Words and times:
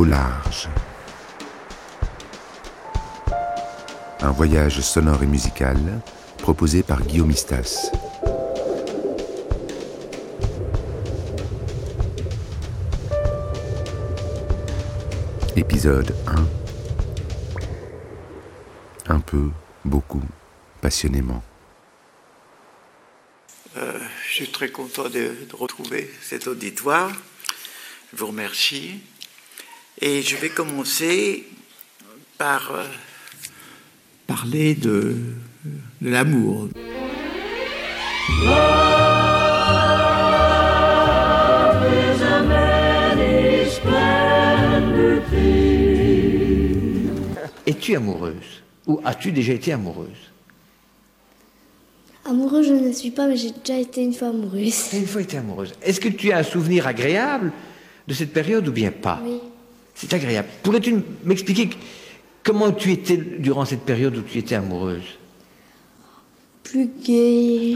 au 0.00 0.04
large. 0.04 0.68
Un 4.22 4.30
voyage 4.30 4.80
sonore 4.80 5.22
et 5.22 5.26
musical 5.26 5.76
proposé 6.38 6.82
par 6.82 7.02
Guillaume 7.02 7.30
Istas. 7.30 7.90
Épisode 15.54 16.14
1 19.06 19.12
Un 19.12 19.20
peu, 19.20 19.50
beaucoup, 19.84 20.22
passionnément. 20.80 21.42
Euh, 23.76 23.98
je 24.26 24.32
suis 24.32 24.50
très 24.50 24.70
content 24.70 25.10
de, 25.10 25.36
de 25.50 25.56
retrouver 25.56 26.10
cet 26.22 26.46
auditoire. 26.46 27.12
Je 28.12 28.16
vous 28.16 28.28
remercie. 28.28 29.02
Et 30.02 30.22
je 30.22 30.34
vais 30.36 30.48
commencer 30.48 31.44
par 32.38 32.72
euh, 32.74 32.84
parler 34.26 34.74
de, 34.74 35.14
de 36.00 36.10
l'amour. 36.10 36.68
Es-tu 47.66 47.94
amoureuse 47.94 48.34
Ou 48.86 49.00
as-tu 49.04 49.32
déjà 49.32 49.52
été 49.52 49.72
amoureuse? 49.74 50.08
Amoureuse, 52.24 52.68
je 52.68 52.72
ne 52.72 52.92
suis 52.92 53.10
pas, 53.10 53.26
mais 53.26 53.36
j'ai 53.36 53.50
déjà 53.50 53.78
été 53.78 54.02
une 54.02 54.14
fois 54.14 54.28
amoureuse. 54.28 54.94
Une 54.94 55.06
fois 55.06 55.20
été 55.20 55.36
amoureuse. 55.36 55.74
Est-ce 55.82 56.00
que 56.00 56.08
tu 56.08 56.32
as 56.32 56.38
un 56.38 56.42
souvenir 56.42 56.86
agréable 56.86 57.52
de 58.08 58.14
cette 58.14 58.32
période 58.32 58.66
ou 58.66 58.72
bien 58.72 58.92
pas? 58.92 59.20
Oui. 59.22 59.40
C'est 60.00 60.14
agréable. 60.14 60.48
Pourrais-tu 60.62 60.96
m'expliquer 61.24 61.68
comment 62.42 62.72
tu 62.72 62.90
étais 62.90 63.18
durant 63.18 63.66
cette 63.66 63.82
période 63.82 64.16
où 64.16 64.22
tu 64.22 64.38
étais 64.38 64.54
amoureuse? 64.54 65.18
Plus 66.62 66.88
gaie. 67.04 67.74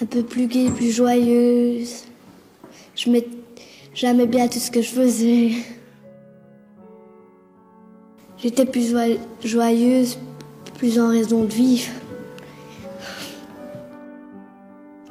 Un 0.00 0.06
peu 0.06 0.22
plus 0.22 0.46
gaie, 0.46 0.70
plus 0.70 0.90
joyeuse. 0.90 2.04
Je 2.96 3.10
m'ai- 3.10 3.28
J'aimais 3.94 4.26
bien 4.26 4.48
tout 4.48 4.58
ce 4.58 4.70
que 4.70 4.80
je 4.80 4.88
faisais. 4.88 5.50
J'étais 8.38 8.64
plus 8.64 8.94
joyeuse, 9.44 10.18
plus 10.78 10.98
en 10.98 11.10
raison 11.10 11.44
de 11.44 11.52
vivre. 11.52 11.92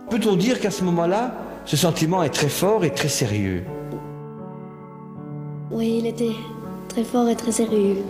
Peut-on 0.09 0.35
dire 0.35 0.59
qu'à 0.59 0.71
ce 0.71 0.83
moment-là, 0.83 1.35
ce 1.65 1.77
sentiment 1.77 2.23
est 2.23 2.31
très 2.31 2.49
fort 2.49 2.83
et 2.83 2.91
très 2.91 3.07
sérieux? 3.07 3.63
Oui, 5.81 5.97
il 5.97 6.05
était 6.05 6.35
très 6.89 7.03
fort 7.03 7.27
et 7.27 7.35
très 7.35 7.51
sérieux. 7.51 8.03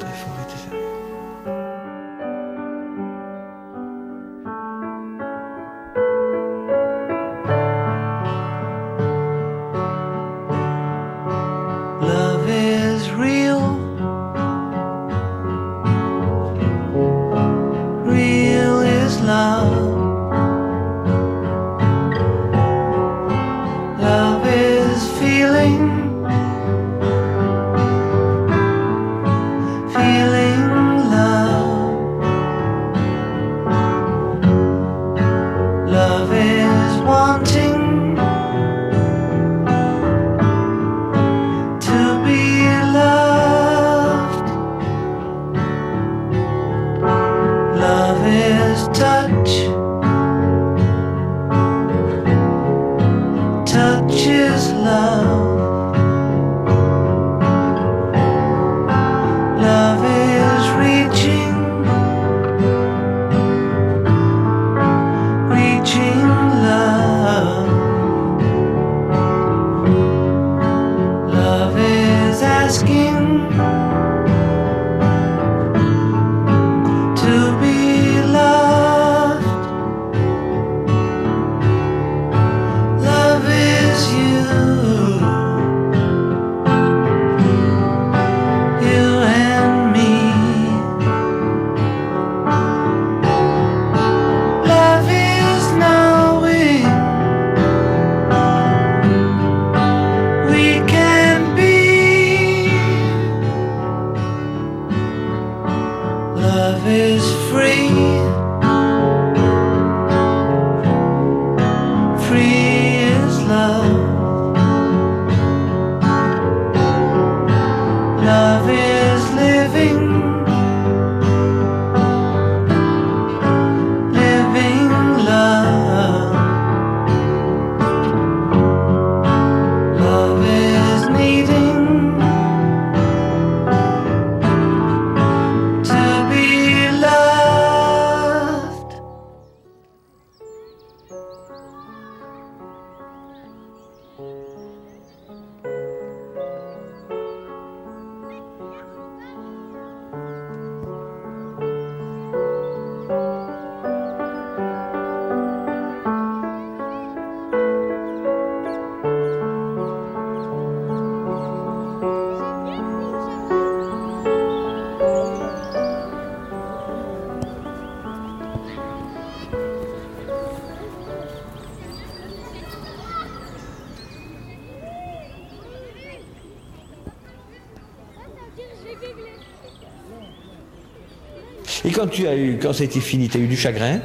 quand 182.01 182.07
tu 182.07 182.25
as 182.25 182.35
eu, 182.35 182.57
quand 182.59 182.73
c'était 182.73 182.99
fini, 182.99 183.29
tu 183.29 183.37
as 183.37 183.41
eu 183.41 183.45
du 183.45 183.55
chagrin? 183.55 183.99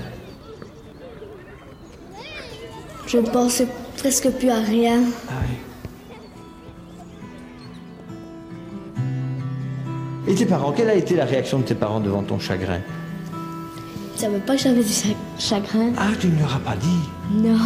Je 3.07 3.17
ne 3.17 3.27
pensais 3.27 3.67
presque 3.97 4.29
plus 4.33 4.51
à 4.51 4.61
rien. 4.61 5.01
Ah 5.31 5.33
Et 10.29 10.35
tes 10.35 10.45
parents, 10.45 10.73
quelle 10.73 10.91
a 10.91 10.95
été 10.95 11.17
la 11.17 11.25
réaction 11.25 11.61
de 11.61 11.63
tes 11.63 11.75
parents 11.75 12.01
devant 12.01 12.23
ton 12.23 12.39
chagrin? 12.39 12.81
Ils 13.33 14.17
ne 14.17 14.21
savaient 14.21 14.41
pas 14.41 14.57
que 14.57 14.63
j'avais 14.63 14.83
du 14.83 14.93
chagrin. 15.39 15.93
Ah, 15.97 16.09
tu 16.21 16.27
ne 16.27 16.39
leur 16.39 16.55
as 16.55 16.59
pas 16.59 16.77
dit? 16.77 17.01
Non. 17.33 17.57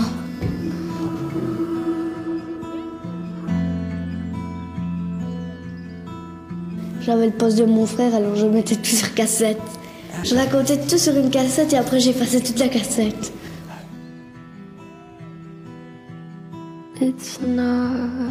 J'avais 7.01 7.27
le 7.27 7.33
poste 7.33 7.59
de 7.59 7.65
mon 7.65 7.87
frère, 7.87 8.15
alors 8.15 8.37
je 8.37 8.47
mettais 8.47 8.77
tout 8.77 8.95
sur 8.95 9.13
cassette. 9.13 9.59
Je 10.23 10.35
racontais 10.35 10.79
tout 10.79 10.99
sur 10.99 11.17
une 11.17 11.31
cassette 11.31 11.73
et 11.73 11.77
après 11.77 12.01
j'ai 12.01 12.13
passé 12.13 12.43
toute 12.43 12.59
la 12.59 12.69
cassette. 12.69 13.33
It's 17.01 17.41
not 17.41 18.30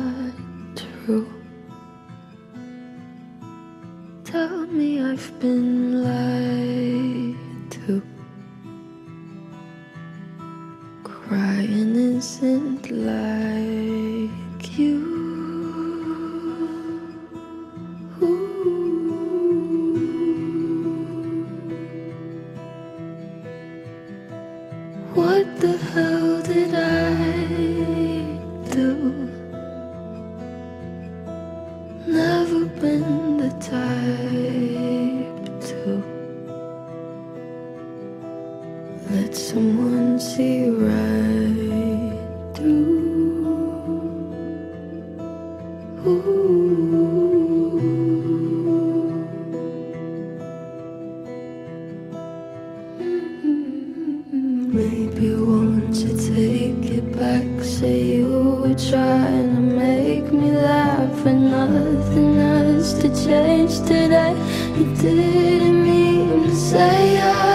Change 63.30 63.82
today. 63.82 64.34
You 64.76 64.86
didn't 64.96 65.84
mean 65.84 66.46
to 66.46 66.56
say 66.56 67.22
I. 67.22 67.49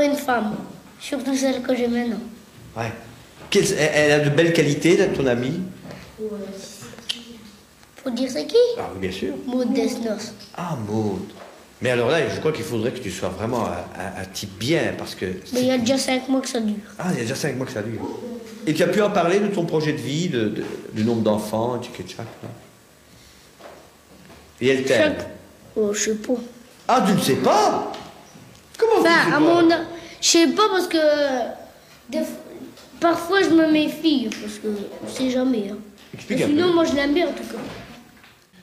une 0.00 0.16
femme, 0.16 0.56
surtout 0.98 1.34
celle 1.34 1.62
que 1.62 1.74
j'ai 1.74 1.88
maintenant. 1.88 2.20
Ouais. 2.76 2.92
Elle 3.78 4.12
a 4.12 4.20
de 4.20 4.30
belles 4.30 4.52
qualités, 4.52 4.96
ton 5.08 5.26
amie 5.26 5.60
ouais. 6.20 6.28
Faut 8.02 8.10
dire 8.10 8.30
c'est 8.30 8.46
qui? 8.46 8.56
Ah 8.78 8.88
oui, 8.92 9.00
bien 9.00 9.12
sûr. 9.12 9.34
Maud 9.46 9.72
Desnos. 9.72 10.32
Ah, 10.56 10.76
Maud. 10.88 11.20
Mais 11.82 11.90
alors 11.90 12.10
là, 12.10 12.28
je 12.28 12.38
crois 12.40 12.52
qu'il 12.52 12.64
faudrait 12.64 12.92
que 12.92 12.98
tu 12.98 13.10
sois 13.10 13.30
vraiment 13.30 13.66
un, 13.66 14.24
type 14.32 14.58
bien, 14.58 14.94
parce 14.98 15.14
que... 15.14 15.26
Mais 15.52 15.60
il 15.60 15.66
y 15.66 15.70
a 15.70 15.78
déjà 15.78 15.96
cinq 15.96 16.28
mois 16.28 16.40
que 16.42 16.48
ça 16.48 16.60
dure. 16.60 16.76
Ah, 16.98 17.06
il 17.12 17.16
y 17.16 17.20
a 17.20 17.22
déjà 17.22 17.34
cinq 17.34 17.56
mois 17.56 17.66
que 17.66 17.72
ça 17.72 17.82
dure. 17.82 18.00
Et 18.66 18.74
tu 18.74 18.82
as 18.82 18.88
pu 18.88 19.00
en 19.00 19.10
parler 19.10 19.40
de 19.40 19.46
ton 19.46 19.64
projet 19.64 19.92
de 19.92 19.98
vie, 19.98 20.28
de, 20.28 20.62
du 20.92 21.04
nombre 21.04 21.22
d'enfants, 21.22 21.78
du 21.78 21.88
ketchup, 21.88 22.26
non? 22.42 22.50
Et 24.60 24.68
elle 24.68 24.84
t'aime 24.84 25.14
Chaque... 25.16 25.30
Oh, 25.76 25.92
je 25.94 26.00
sais 26.00 26.14
pas. 26.16 26.34
Ah, 26.86 27.02
tu 27.06 27.14
ne 27.14 27.20
sais 27.20 27.36
pas? 27.36 27.92
Comment 28.76 29.00
enfin, 29.00 29.26
tu 29.26 29.32
à 29.32 29.40
mon... 29.40 29.68
Je 30.20 30.26
sais 30.26 30.46
pas 30.48 30.68
parce 30.70 30.86
que... 30.86 30.98
des 32.10 32.20
Parfois, 33.00 33.42
je 33.42 33.48
me 33.48 33.66
méfie, 33.72 34.28
parce 34.42 34.58
que 34.58 34.68
on 35.02 35.08
sait 35.08 35.30
jamais. 35.30 35.70
Hein. 35.72 35.78
Explique 36.12 36.42
un 36.42 36.46
sinon, 36.48 36.66
peu. 36.68 36.74
moi, 36.74 36.84
je 36.84 36.94
l'aime 36.94 37.14
bien, 37.14 37.28
en 37.28 37.32
tout 37.32 37.44
cas. 37.44 37.58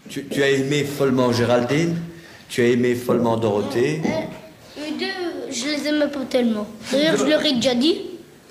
Tu, 0.08 0.26
tu 0.26 0.44
as 0.44 0.50
aimé 0.52 0.84
follement 0.84 1.32
Géraldine, 1.34 1.98
tu 2.48 2.62
as 2.62 2.68
aimé 2.68 2.94
follement 2.94 3.36
Dorothée? 3.38 4.00
Euh, 4.06 4.82
Eux 4.82 4.92
deux, 5.00 5.52
je 5.52 5.66
les 5.66 5.88
aimais 5.88 6.08
pas 6.08 6.20
tellement. 6.30 6.68
D'ailleurs, 6.92 7.18
je 7.18 7.26
leur 7.26 7.44
ai 7.44 7.54
déjà 7.54 7.74
dit. 7.74 8.02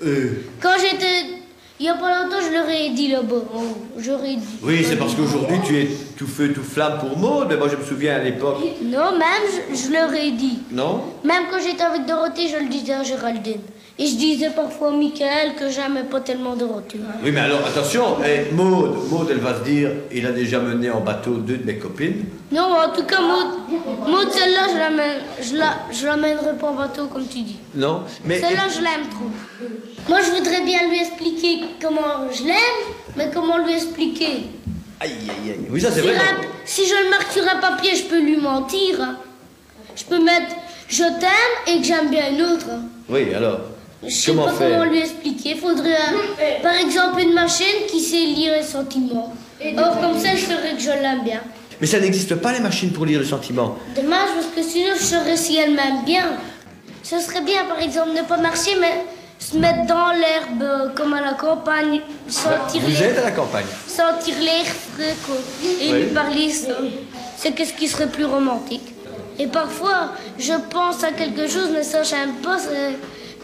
Euh, 0.03 0.43
Quand 0.59 0.73
j'étais... 0.77 1.36
Il 1.79 1.85
y 1.85 1.89
a 1.89 1.93
pas 1.93 2.23
longtemps, 2.23 2.37
je 2.43 2.51
leur 2.51 2.67
ai 2.67 2.89
dit 2.89 3.09
là-bas. 3.09 3.35
haut. 3.35 3.77
J'aurais 3.99 4.35
dit. 4.35 4.57
oui, 4.63 4.83
c'est 4.83 4.95
parce 4.95 5.13
qu'aujourd'hui 5.13 5.57
tu 5.65 5.77
es 5.79 5.87
tout 6.17 6.25
feu, 6.25 6.51
tout 6.51 6.63
flamme 6.63 6.97
pour 6.99 7.15
Maud, 7.17 7.47
mais 7.49 7.55
moi 7.55 7.67
je 7.69 7.75
me 7.75 7.83
souviens 7.83 8.15
à 8.15 8.19
l'époque. 8.19 8.57
Non, 8.81 9.11
même, 9.11 9.43
je, 9.71 9.75
je 9.87 9.91
leur 9.91 10.11
ai 10.13 10.31
dit. 10.31 10.59
Non? 10.71 11.01
Même 11.23 11.43
quand 11.51 11.59
j'étais 11.63 11.83
avec 11.83 12.05
Dorothée, 12.07 12.47
je 12.47 12.57
le 12.63 12.67
disais 12.69 12.93
à 12.93 13.03
Géraldine. 13.03 13.61
Et 13.99 14.05
je 14.05 14.15
disais 14.15 14.51
parfois 14.51 14.89
à 14.89 14.91
Michael 14.91 15.55
que 15.59 15.69
j'aimais 15.71 16.03
pas 16.03 16.19
tellement 16.21 16.55
Dorothée. 16.55 16.99
Oui, 17.23 17.31
mais 17.31 17.39
alors 17.39 17.65
attention, 17.65 18.17
eh, 18.23 18.53
Maud, 18.53 18.95
Maud, 19.09 19.27
elle 19.31 19.39
va 19.39 19.57
se 19.57 19.63
dire, 19.63 19.89
il 20.11 20.23
a 20.27 20.31
déjà 20.31 20.59
mené 20.59 20.91
en 20.91 20.99
bateau 21.01 21.31
deux 21.37 21.57
de 21.57 21.65
mes 21.65 21.77
copines. 21.79 22.25
Non, 22.51 22.75
en 22.77 22.89
tout 22.95 23.03
cas, 23.05 23.19
Maud, 23.21 23.47
Maud 24.07 24.31
celle-là, 24.31 24.67
je 24.71 24.77
l'amène- 24.77 25.21
je 25.41 25.55
la, 25.57 25.77
je 25.91 26.05
l'amènerai 26.05 26.55
pas 26.59 26.67
en 26.67 26.75
bateau, 26.75 27.07
comme 27.07 27.25
tu 27.27 27.39
dis. 27.39 27.57
Non 27.73 28.03
Mais 28.23 28.39
Celle-là, 28.39 28.67
je 28.69 28.81
l'aime 28.81 29.09
trop. 29.09 29.31
Moi, 30.07 30.19
je 30.21 30.29
voudrais 30.31 30.61
bien 30.63 30.87
lui 30.89 30.99
expliquer 30.99 31.61
comment 31.81 32.29
je 32.31 32.43
l'aime, 32.43 32.93
mais 33.15 33.31
comment 33.33 33.57
lui 33.57 33.73
expliquer 33.73 34.43
Aïe, 34.99 35.11
aïe, 35.27 35.51
aïe. 35.53 35.67
Oui, 35.71 35.81
ça 35.81 35.91
c'est 35.91 36.01
vrai. 36.01 36.13
si 36.65 36.85
je 36.85 36.93
le 37.03 37.09
marque 37.09 37.31
sur 37.31 37.43
un 37.43 37.59
papier, 37.59 37.95
je 37.95 38.03
peux 38.03 38.19
lui 38.21 38.37
mentir. 38.37 39.01
hein. 39.01 39.17
Je 39.95 40.03
peux 40.03 40.23
mettre 40.23 40.55
je 40.87 41.03
t'aime 41.03 41.55
et 41.67 41.79
que 41.81 41.83
j'aime 41.83 42.09
bien 42.11 42.29
une 42.31 42.41
autre. 42.43 42.67
hein. 42.71 42.81
Oui, 43.09 43.33
alors. 43.33 43.59
Je 44.05 44.09
sais 44.13 44.31
Comment 44.31 44.45
pas 44.45 44.51
faire 44.53 44.79
comment 44.79 44.91
lui 44.91 44.99
expliquer. 44.99 45.55
Faudrait, 45.55 45.97
par 46.61 46.73
exemple, 46.75 47.19
une 47.21 47.33
machine 47.33 47.85
qui 47.89 47.99
sait 47.99 48.17
lire 48.25 48.53
les 48.53 48.63
sentiments. 48.63 49.33
Or, 49.77 49.99
comme 49.99 50.19
ça, 50.19 50.35
je 50.35 50.45
saurais 50.45 50.73
que 50.75 50.81
je 50.81 50.89
l'aime 50.91 51.23
bien. 51.23 51.41
Mais 51.81 51.87
ça 51.87 51.99
n'existe 51.99 52.35
pas 52.35 52.53
les 52.53 52.59
machines 52.59 52.91
pour 52.91 53.05
lire 53.05 53.19
le 53.19 53.25
sentiment. 53.25 53.75
Dommage, 53.95 54.29
parce 54.35 54.47
que 54.55 54.61
sinon, 54.63 54.91
je 54.97 55.03
saurais 55.03 55.37
si 55.37 55.57
elle 55.57 55.71
m'aime 55.73 56.03
bien. 56.05 56.25
Ce 57.03 57.19
serait 57.19 57.41
bien, 57.41 57.65
par 57.65 57.79
exemple, 57.79 58.09
ne 58.15 58.21
pas 58.23 58.37
marcher, 58.37 58.71
mais 58.79 59.03
se 59.39 59.55
mettre 59.57 59.85
dans 59.85 60.11
l'herbe, 60.11 60.61
euh, 60.61 60.89
comme 60.95 61.13
à 61.13 61.21
la 61.21 61.33
campagne, 61.33 62.01
sentir 62.27 62.81
Vous 62.81 63.01
êtes 63.03 63.17
à 63.19 63.23
la 63.23 63.31
campagne. 63.31 63.65
sentir 63.87 64.35
l'air 64.41 64.65
frais, 64.65 65.15
quoi. 65.25 65.35
Et 65.81 65.91
Oui. 65.91 65.99
lui 66.01 66.07
parler, 66.07 66.49
c'est 67.37 67.51
qu'est-ce 67.53 67.73
qui 67.73 67.87
serait 67.87 68.07
plus 68.09 68.25
romantique. 68.25 68.93
Et 69.39 69.45
parfois, 69.47 70.13
je 70.39 70.53
pense 70.71 71.03
à 71.03 71.11
quelque 71.11 71.47
chose, 71.47 71.69
mais 71.73 71.83
ça, 71.83 72.01
j'aime 72.03 72.33
pas. 72.43 72.57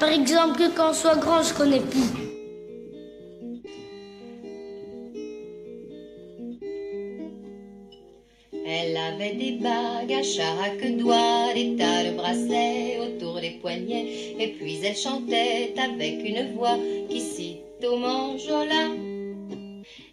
Par 0.04 0.12
exemple, 0.12 0.62
quand 0.76 0.90
on 0.90 0.94
soit 0.94 1.16
grand, 1.16 1.42
je 1.42 1.54
connais 1.54 1.80
plus. 1.80 2.10
Elle 8.68 8.98
avait 8.98 9.36
des 9.36 9.60
bagues 9.62 10.12
à 10.12 10.22
chaque 10.22 10.98
doigt, 10.98 11.54
des 11.56 11.78
tas 11.78 12.04
de 12.04 12.18
bracelets 12.18 13.00
autour 13.00 13.40
des 13.40 13.52
poignets, 13.62 14.36
et 14.38 14.48
puis 14.60 14.78
elle 14.84 14.98
chantait 14.98 15.74
avec 15.78 16.16
une 16.26 16.54
voix 16.54 16.78
qui 17.10 17.22
cite 17.22 17.86
au 17.90 17.96
manjola. 17.96 18.90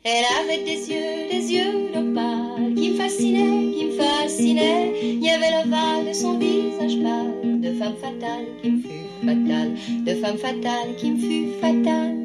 Elle 0.04 0.25
avait 0.40 0.62
des 0.62 0.88
yeux, 0.88 1.28
des 1.32 1.52
yeux 1.52 1.90
d'opale 1.92 2.75
qui 2.76 2.90
me 2.90 2.94
fascinaient, 2.94 3.73
qui 3.76 3.85
me 3.87 3.90
fascinaient. 4.00 4.92
Il 5.02 5.25
y 5.25 5.30
avait 5.30 5.50
l'ovale 5.50 6.06
de 6.06 6.12
son 6.12 6.38
visage 6.38 7.02
pâle, 7.02 7.61
de 7.61 7.73
femme 7.73 7.97
fatale 7.97 8.47
qui 8.62 8.70
me 8.70 8.82
fut 8.82 9.10
fatale, 9.20 9.74
de 10.06 10.14
femme 10.14 10.38
fatale 10.38 10.96
qui 10.98 11.10
me 11.12 11.18
fut 11.18 11.46
fatale. 11.60 12.20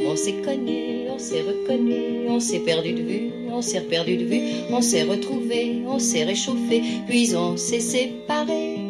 On 0.00 0.16
s'est 0.16 0.42
connu, 0.44 1.08
on 1.10 1.18
s'est 1.18 1.42
reconnu, 1.42 2.28
on 2.28 2.40
s'est 2.40 2.58
perdu 2.60 2.92
de 2.92 3.02
vue, 3.02 3.30
on 3.50 3.62
s'est 3.62 3.80
perdu 3.82 4.16
de 4.16 4.24
vue, 4.24 4.40
on 4.70 4.80
s'est 4.80 5.04
retrouvé, 5.04 5.82
on 5.86 5.98
s'est 5.98 6.24
réchauffé, 6.24 6.82
puis 7.06 7.34
on 7.36 7.56
s'est 7.56 7.80
séparés. 7.80 8.80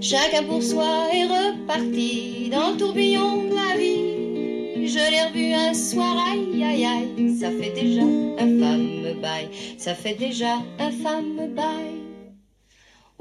Chacun 0.00 0.42
pour 0.44 0.62
soi 0.62 1.08
est 1.12 1.26
reparti 1.26 2.50
dans 2.50 2.72
le 2.72 2.76
tourbillon 2.76 3.44
de 3.44 3.54
la 3.54 3.76
vie. 3.76 4.86
Je 4.86 4.98
l'ai 4.98 5.22
revu 5.28 5.52
un 5.54 5.74
soir, 5.74 6.16
aïe 6.32 6.64
aïe 6.64 6.84
aïe, 6.84 7.36
ça 7.38 7.50
fait 7.50 7.72
déjà 7.80 8.02
un 8.02 8.58
femme 8.58 9.20
bail, 9.20 9.48
ça 9.78 9.94
fait 9.94 10.14
déjà 10.18 10.56
un 10.78 10.90
femme 10.90 11.54
bail. 11.54 12.01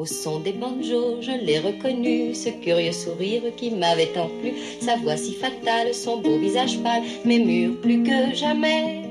Au 0.02 0.06
son 0.08 0.40
des 0.40 0.54
banjos, 0.54 1.22
je 1.22 1.46
l'ai 1.46 1.60
reconnu, 1.60 2.34
ce 2.34 2.50
curieux 2.50 2.92
sourire 2.92 3.44
qui 3.56 3.70
m'avait 3.70 4.08
tant 4.08 4.32
plu, 4.40 4.52
sa 4.80 4.96
voix 4.96 5.16
si 5.16 5.36
fatale, 5.36 5.94
son 5.94 6.18
beau 6.18 6.40
visage 6.40 6.80
pâle, 6.80 7.04
mes 7.24 7.38
murs 7.38 7.80
plus 7.84 8.02
que 8.02 8.34
jamais. 8.34 9.04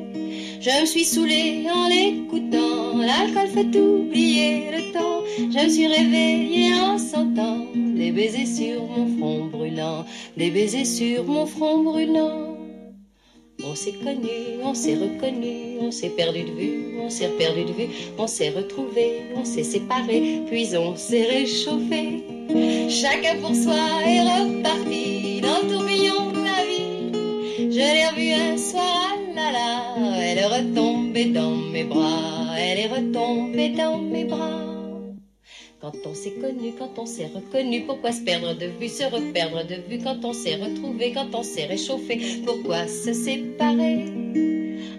Je 0.60 0.80
me 0.80 0.86
suis 0.86 1.04
saoulée 1.04 1.64
en 1.72 1.86
l'écoutant, 1.86 2.98
l'alcool 2.98 3.46
fait 3.54 3.78
oublier 3.78 4.64
le 4.72 4.92
temps. 4.92 5.22
Je 5.38 5.64
me 5.64 5.68
suis 5.68 5.86
réveillée 5.86 6.74
en 6.74 6.98
sentant 6.98 7.66
des 7.72 8.10
baisers 8.10 8.44
sur 8.44 8.82
mon 8.82 9.06
front 9.16 9.44
brûlant, 9.44 10.04
des 10.36 10.50
baisers 10.50 10.84
sur 10.84 11.22
mon 11.22 11.46
front 11.46 11.84
brûlant. 11.84 12.49
On 13.62 13.74
s'est 13.74 13.92
connu, 13.92 14.58
on 14.62 14.74
s'est 14.74 14.94
reconnu, 14.94 15.78
on 15.80 15.90
s'est 15.90 16.10
perdu 16.10 16.44
de 16.44 16.52
vue, 16.52 16.98
on 17.00 17.10
s'est 17.10 17.28
perdu 17.38 17.64
de 17.64 17.72
vue, 17.72 17.88
on 18.18 18.26
s'est 18.26 18.50
retrouvé, 18.50 19.22
on 19.36 19.44
s'est 19.44 19.64
séparé, 19.64 20.42
puis 20.46 20.68
on 20.76 20.96
s'est 20.96 21.24
réchauffé. 21.24 22.22
Chacun 22.88 23.36
pour 23.40 23.54
soi 23.54 23.74
est 24.06 24.22
reparti 24.22 25.40
dans 25.40 25.60
le 25.62 25.72
tourbillon 25.72 26.30
de 26.30 26.42
la 26.44 26.64
vie. 26.70 27.70
Je 27.70 27.78
l'ai 27.78 28.06
revue 28.08 28.32
un 28.32 28.56
soir, 28.56 29.12
ah 29.12 29.34
là 29.34 29.52
là, 29.52 30.20
elle 30.22 30.38
est 30.38 30.46
retombée 30.46 31.26
dans 31.26 31.56
mes 31.56 31.84
bras, 31.84 32.56
elle 32.58 32.78
est 32.78 32.88
retombée 32.88 33.70
dans 33.70 33.98
mes 33.98 34.24
bras. 34.24 34.69
Quand 35.80 35.92
on 36.04 36.12
s'est 36.12 36.32
connu, 36.32 36.74
quand 36.78 36.98
on 36.98 37.06
s'est 37.06 37.30
reconnu, 37.34 37.84
pourquoi 37.86 38.12
se 38.12 38.20
perdre 38.20 38.52
de 38.52 38.66
vue, 38.66 38.88
se 38.88 39.04
reperdre 39.04 39.66
de 39.66 39.76
vue, 39.88 39.98
quand 40.04 40.22
on 40.24 40.34
s'est 40.34 40.56
retrouvé, 40.56 41.12
quand 41.12 41.34
on 41.34 41.42
s'est 41.42 41.64
réchauffé, 41.64 42.42
pourquoi 42.44 42.86
se 42.86 43.14
séparer? 43.14 44.04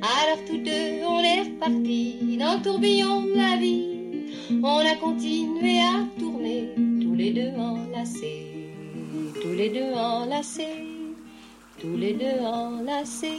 Alors 0.02 0.44
tous 0.48 0.58
deux, 0.58 1.04
on 1.08 1.20
est 1.20 1.42
repartis 1.42 2.36
dans 2.40 2.58
le 2.58 2.64
tourbillon 2.64 3.22
de 3.22 3.36
la 3.36 3.58
vie. 3.58 3.90
On 4.64 4.80
a 4.80 4.96
continué 4.96 5.82
à 5.82 6.04
tourner, 6.20 6.70
tous 7.00 7.14
les 7.14 7.32
deux 7.32 7.52
enlacés, 7.60 8.48
tous 9.40 9.54
les 9.54 9.70
deux 9.70 9.94
enlacés, 9.94 10.84
tous 11.80 11.96
les 11.96 12.14
deux 12.14 12.44
enlacés. 12.44 13.38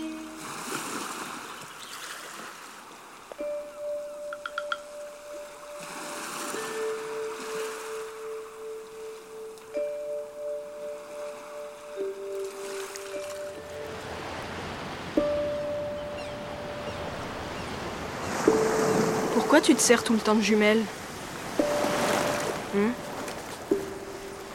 Tout 19.82 20.12
le 20.12 20.20
temps 20.20 20.36
de 20.36 20.42
jumelles 20.42 20.82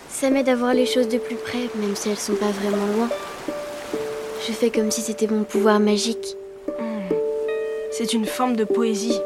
Ça 0.09 0.29
m'aide 0.29 0.47
à 0.47 0.55
voir 0.55 0.73
les 0.73 0.85
choses 0.85 1.09
de 1.09 1.17
plus 1.17 1.35
près, 1.35 1.69
même 1.75 1.97
si 1.97 2.09
elles 2.09 2.17
sont 2.17 2.35
pas 2.35 2.49
vraiment 2.49 2.85
loin. 2.95 3.09
Je 4.47 4.53
fais 4.53 4.69
comme 4.69 4.89
si 4.89 5.01
c'était 5.01 5.27
mon 5.27 5.43
pouvoir 5.43 5.81
magique. 5.81 6.37
C'est 7.91 8.13
une 8.13 8.25
forme 8.25 8.55
de 8.55 8.63
poésie. 8.63 9.19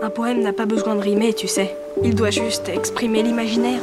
Un 0.00 0.08
poème 0.08 0.40
n'a 0.40 0.52
pas 0.52 0.66
besoin 0.66 0.94
de 0.94 1.00
rimer, 1.00 1.34
tu 1.34 1.48
sais. 1.48 1.76
Il 2.04 2.14
doit 2.14 2.30
juste 2.30 2.68
exprimer 2.68 3.24
l'imaginaire. 3.24 3.80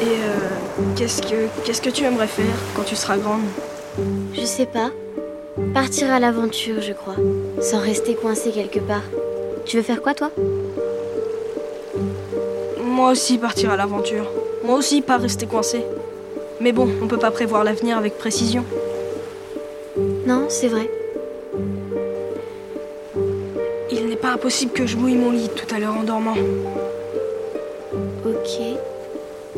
Et 0.00 0.06
euh, 0.06 0.48
qu'est-ce 0.96 1.20
que 1.20 1.46
qu'est-ce 1.64 1.82
que 1.82 1.90
tu 1.90 2.04
aimerais 2.04 2.26
faire 2.26 2.56
quand 2.74 2.84
tu 2.84 2.96
seras 2.96 3.18
grande? 3.18 3.44
Je 4.34 4.44
sais 4.46 4.66
pas. 4.66 4.90
Partir 5.72 6.12
à 6.12 6.20
l'aventure, 6.20 6.82
je 6.82 6.92
crois. 6.92 7.16
Sans 7.62 7.78
rester 7.78 8.14
coincé 8.14 8.50
quelque 8.50 8.78
part. 8.78 9.04
Tu 9.64 9.78
veux 9.78 9.82
faire 9.82 10.02
quoi, 10.02 10.12
toi? 10.12 10.30
Moi 12.82 13.10
aussi 13.10 13.38
partir 13.38 13.70
à 13.70 13.76
l'aventure. 13.76 14.30
Moi 14.64 14.76
aussi 14.76 15.00
pas 15.00 15.16
rester 15.16 15.46
coincé. 15.46 15.82
Mais 16.60 16.72
bon, 16.72 16.88
on 17.02 17.06
peut 17.06 17.16
pas 17.16 17.30
prévoir 17.30 17.64
l'avenir 17.64 17.96
avec 17.96 18.18
précision. 18.18 18.66
Non, 20.26 20.46
c'est 20.50 20.68
vrai. 20.68 20.90
Il 23.90 24.08
n'est 24.08 24.16
pas 24.16 24.32
impossible 24.32 24.72
que 24.72 24.86
je 24.86 24.98
mouille 24.98 25.16
mon 25.16 25.30
lit 25.30 25.48
tout 25.48 25.74
à 25.74 25.78
l'heure 25.78 25.96
en 25.96 26.02
dormant. 26.02 26.36
Ok. 28.26 28.60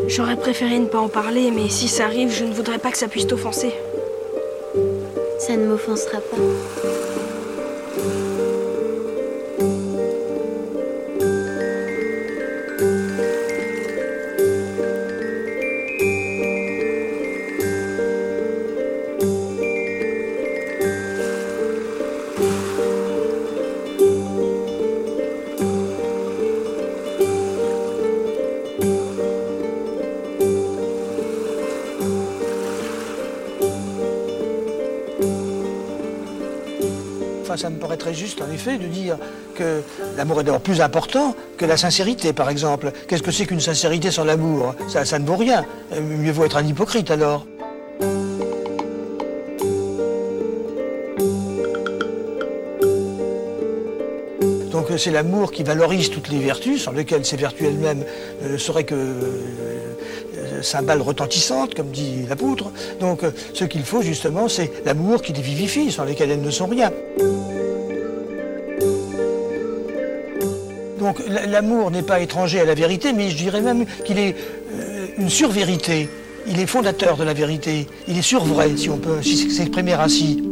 J'aurais 0.07 0.37
préféré 0.37 0.79
ne 0.79 0.87
pas 0.87 1.01
en 1.01 1.09
parler, 1.09 1.51
mais 1.51 1.69
si 1.69 1.89
ça 1.89 2.05
arrive, 2.05 2.31
je 2.31 2.45
ne 2.45 2.53
voudrais 2.53 2.79
pas 2.79 2.93
que 2.93 2.99
ça 2.99 3.09
puisse 3.09 3.27
t'offenser. 3.27 3.75
Ça 5.49 5.57
ne 5.57 5.67
m'offensera 5.67 6.21
pas. 6.21 6.98
Très 38.09 38.15
juste, 38.15 38.41
en 38.41 38.51
effet, 38.51 38.79
de 38.79 38.87
dire 38.87 39.19
que 39.55 39.83
l'amour 40.17 40.41
est 40.41 40.45
d'abord 40.45 40.63
plus 40.63 40.81
important 40.81 41.35
que 41.59 41.67
la 41.67 41.77
sincérité, 41.77 42.33
par 42.33 42.49
exemple. 42.49 42.91
Qu'est-ce 43.07 43.23
que 43.23 43.31
c'est 43.31 43.45
qu'une 43.45 43.61
sincérité 43.61 44.11
sans 44.11 44.25
l'amour? 44.25 44.75
Ça, 44.89 45.19
ne 45.19 45.27
vaut 45.27 45.37
rien. 45.37 45.65
Euh, 45.93 46.01
Mieux 46.01 46.33
vaut 46.33 46.47
être 46.47 46.57
un 46.57 46.67
hypocrite, 46.67 47.11
alors. 47.11 47.45
Donc 54.71 54.91
euh, 54.91 54.97
c'est 54.97 55.11
l'amour 55.11 55.51
qui 55.53 55.65
valorise 55.65 56.11
toutes 56.11 56.31
les 56.31 56.39
vertus, 56.39 56.85
sans 56.85 56.93
lesquelles 56.93 57.27
ces 57.27 57.37
vertus 57.37 57.67
elles-mêmes 57.67 58.05
euh, 58.45 58.57
seraient 58.57 58.85
que 58.85 58.95
euh, 58.95 60.63
cymbales 60.63 61.03
retentissantes, 61.03 61.75
comme 61.75 61.91
dit 61.91 62.27
l'apôtre. 62.29 62.71
Donc 63.01 63.25
euh, 63.25 63.31
ce 63.55 63.65
qu'il 63.65 63.83
faut 63.83 64.03
justement, 64.03 64.49
c'est 64.49 64.71
l'amour 64.85 65.23
qui 65.23 65.33
les 65.33 65.43
vivifie, 65.43 65.91
sans 65.91 66.05
lesquelles 66.05 66.31
elles 66.31 66.43
ne 66.43 66.51
sont 66.51 66.67
rien. 66.67 66.91
Donc 71.09 71.23
l'amour 71.27 71.91
n'est 71.91 72.03
pas 72.03 72.21
étranger 72.21 72.61
à 72.61 72.67
la 72.67 72.75
vérité, 72.75 73.15
mais 73.15 73.31
je 73.31 73.37
dirais 73.39 73.63
même 73.63 73.87
qu'il 74.05 74.19
est 74.19 74.37
euh, 74.75 75.07
une 75.17 75.31
survérité. 75.31 76.07
Il 76.47 76.61
est 76.61 76.67
fondateur 76.67 77.17
de 77.17 77.25
la 77.25 77.33
vérité. 77.33 77.87
Il 78.09 78.19
est 78.19 78.23
survrai, 78.23 78.77
si 78.77 78.91
on 78.91 78.99
peut 78.99 79.23
s'exprimer 79.23 79.95
ainsi. 79.95 80.43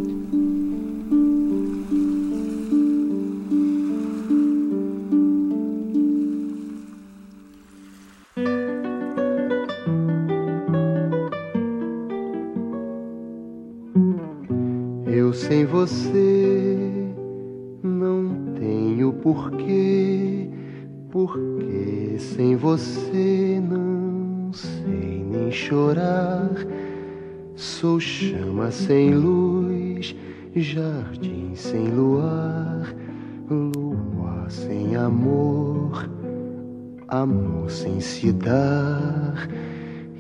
Se 38.26 38.32
dar. 38.32 39.48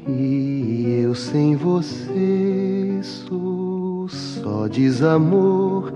E 0.08 1.00
eu 1.02 1.14
sem 1.14 1.56
você 1.56 3.00
sou 3.02 4.08
só 4.08 4.68
desamor, 4.68 5.92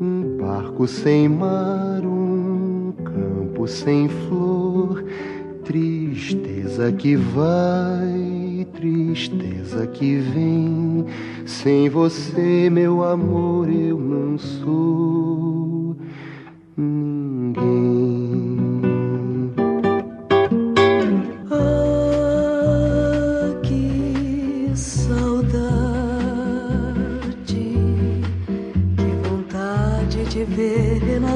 um 0.00 0.36
barco 0.40 0.86
sem 0.86 1.28
mar, 1.28 2.00
um 2.04 2.92
campo 3.04 3.66
sem 3.66 4.08
flor, 4.08 5.04
tristeza 5.64 6.92
que 6.92 7.16
vai, 7.16 8.64
tristeza 8.72 9.84
que 9.88 10.16
vem. 10.18 11.06
Sem 11.44 11.88
você, 11.88 12.70
meu 12.70 13.02
amor, 13.02 13.68
eu 13.68 13.98
não 13.98 14.38
sou 14.38 15.96
ninguém. 16.76 18.61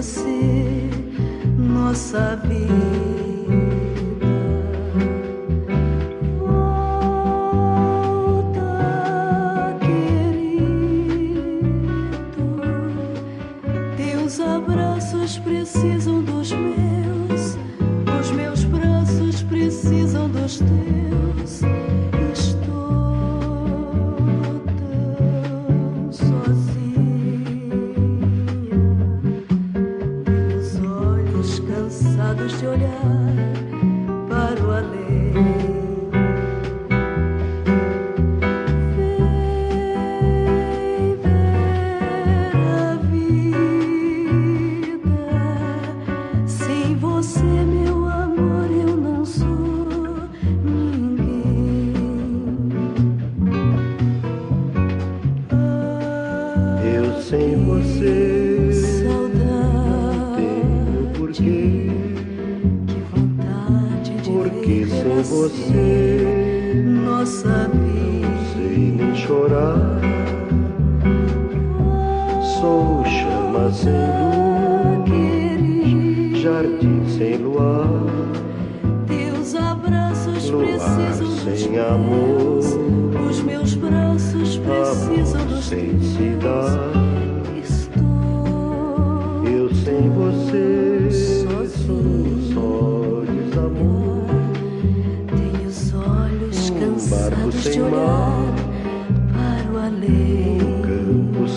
See. 0.06 0.65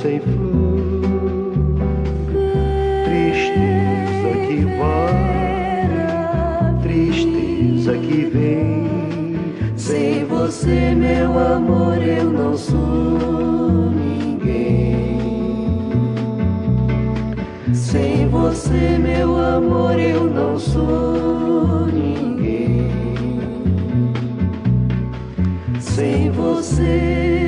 Sem 0.02 0.22
flor, 0.22 1.60
tristeza 3.04 4.32
que 4.48 4.60
vai, 4.78 5.90
tristeza 6.82 7.98
que 7.98 8.26
vem. 8.26 9.36
Sem 9.76 10.24
você, 10.24 10.96
meu 10.96 11.38
amor, 11.38 12.02
eu 12.02 12.32
não 12.32 12.56
sou 12.56 13.92
ninguém. 13.92 15.20
Sem 17.74 18.30
você, 18.30 18.98
meu 18.98 19.38
amor, 19.38 20.00
eu 20.00 20.24
não 20.30 20.58
sou 20.58 21.88
ninguém. 21.88 22.90
Sem 25.82 26.32
você, 26.32 27.39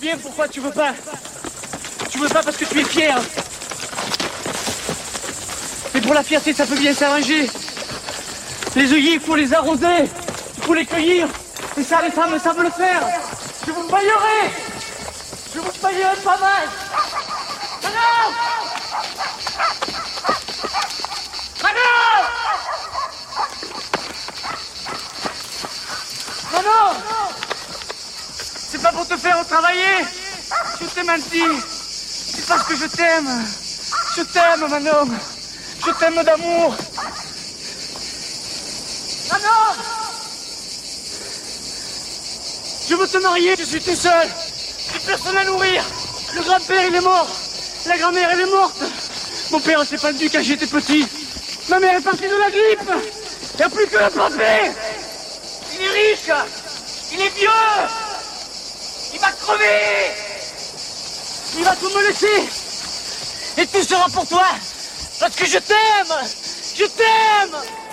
Bien 0.00 0.16
pourquoi 0.16 0.46
tu 0.46 0.60
veux 0.60 0.70
pas. 0.70 0.92
Tu 2.10 2.18
veux 2.18 2.28
pas 2.28 2.42
parce 2.42 2.56
que 2.56 2.64
tu 2.64 2.80
es 2.80 2.84
fier. 2.84 3.18
Mais 5.92 6.00
pour 6.00 6.14
la 6.14 6.22
fierté, 6.22 6.52
ça 6.52 6.66
peut 6.66 6.76
bien 6.76 6.94
s'arranger. 6.94 7.50
Les 8.76 8.92
œillets, 8.92 9.14
il 9.14 9.20
faut 9.20 9.34
les 9.34 9.52
arroser. 9.52 10.04
Il 10.56 10.62
faut 10.62 10.74
les 10.74 10.86
cueillir. 10.86 11.26
Et 11.76 11.82
ça, 11.82 12.00
les 12.02 12.10
femmes 12.10 12.38
savent 12.38 12.62
le 12.62 12.70
faire. 12.70 13.02
Je 13.66 13.72
vous 13.72 13.88
payerai. 13.88 14.52
Je 15.54 15.58
vous 15.58 15.72
payerai 15.82 16.16
pas 16.24 16.38
mal. 16.38 16.68
Manon 17.82 18.34
Manon 21.62 22.22
Manon 26.52 26.98
C'est 28.70 28.82
pas 28.82 28.92
pour 28.92 29.08
te 29.08 29.16
faire 29.16 29.37
travailler. 29.48 30.04
Je 30.80 30.86
t'ai 30.86 31.02
menti. 31.02 31.42
C'est 32.34 32.46
parce 32.46 32.62
que 32.64 32.76
je 32.76 32.86
t'aime. 32.86 33.44
Je 34.16 34.22
t'aime, 34.22 34.68
Manon. 34.68 35.08
Je 35.84 35.90
t'aime 35.92 36.22
d'amour. 36.22 36.76
Manon 39.30 39.82
Je 42.88 42.94
veux 42.94 43.06
te 43.06 43.18
marier, 43.18 43.54
je 43.58 43.64
suis 43.64 43.80
tout 43.80 43.94
seul. 43.94 44.28
J'ai 44.92 45.00
personne 45.06 45.36
à 45.36 45.44
nourrir. 45.44 45.84
Le 46.34 46.42
grand-père, 46.42 46.84
il 46.86 46.94
est 46.94 47.00
mort. 47.00 47.28
La 47.86 47.98
grand-mère, 47.98 48.30
elle 48.32 48.40
est 48.40 48.50
morte. 48.50 48.82
Mon 49.50 49.60
père 49.60 49.84
s'est 49.84 49.98
pendu 49.98 50.28
quand 50.30 50.42
j'étais 50.42 50.66
petit. 50.66 51.06
Ma 51.68 51.80
mère 51.80 51.98
est 51.98 52.02
partie 52.02 52.28
de 52.28 52.36
la 52.36 52.50
grippe. 52.50 52.90
Il 53.54 53.56
n'y 53.56 53.62
a 53.62 53.68
plus 53.68 53.86
que 53.86 53.96
le 53.96 54.10
papé. 54.10 54.72
Il 55.74 55.82
est 55.82 56.12
riche. 56.12 56.30
Il 57.12 57.20
est 57.20 57.34
vieux. 57.36 57.97
Il 59.12 59.20
va 59.20 59.30
crever. 59.32 60.12
Il 61.56 61.64
va 61.64 61.76
tout 61.76 61.88
me 61.88 62.08
laisser. 62.08 62.48
Et 63.56 63.66
tout 63.66 63.82
sera 63.82 64.08
pour 64.08 64.26
toi. 64.26 64.46
Parce 65.20 65.34
que 65.34 65.46
je 65.46 65.58
t'aime. 65.58 66.14
Je 66.76 66.84
t'aime. 66.84 67.87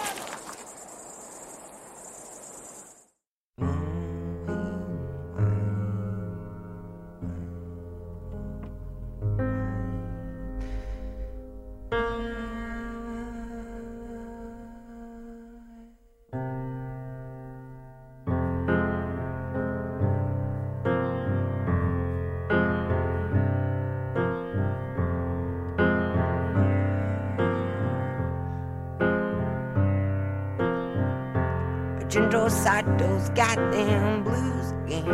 Side 32.63 32.98
those 32.98 33.30
goddamn 33.30 34.24
blues 34.24 34.72
again. 34.86 35.06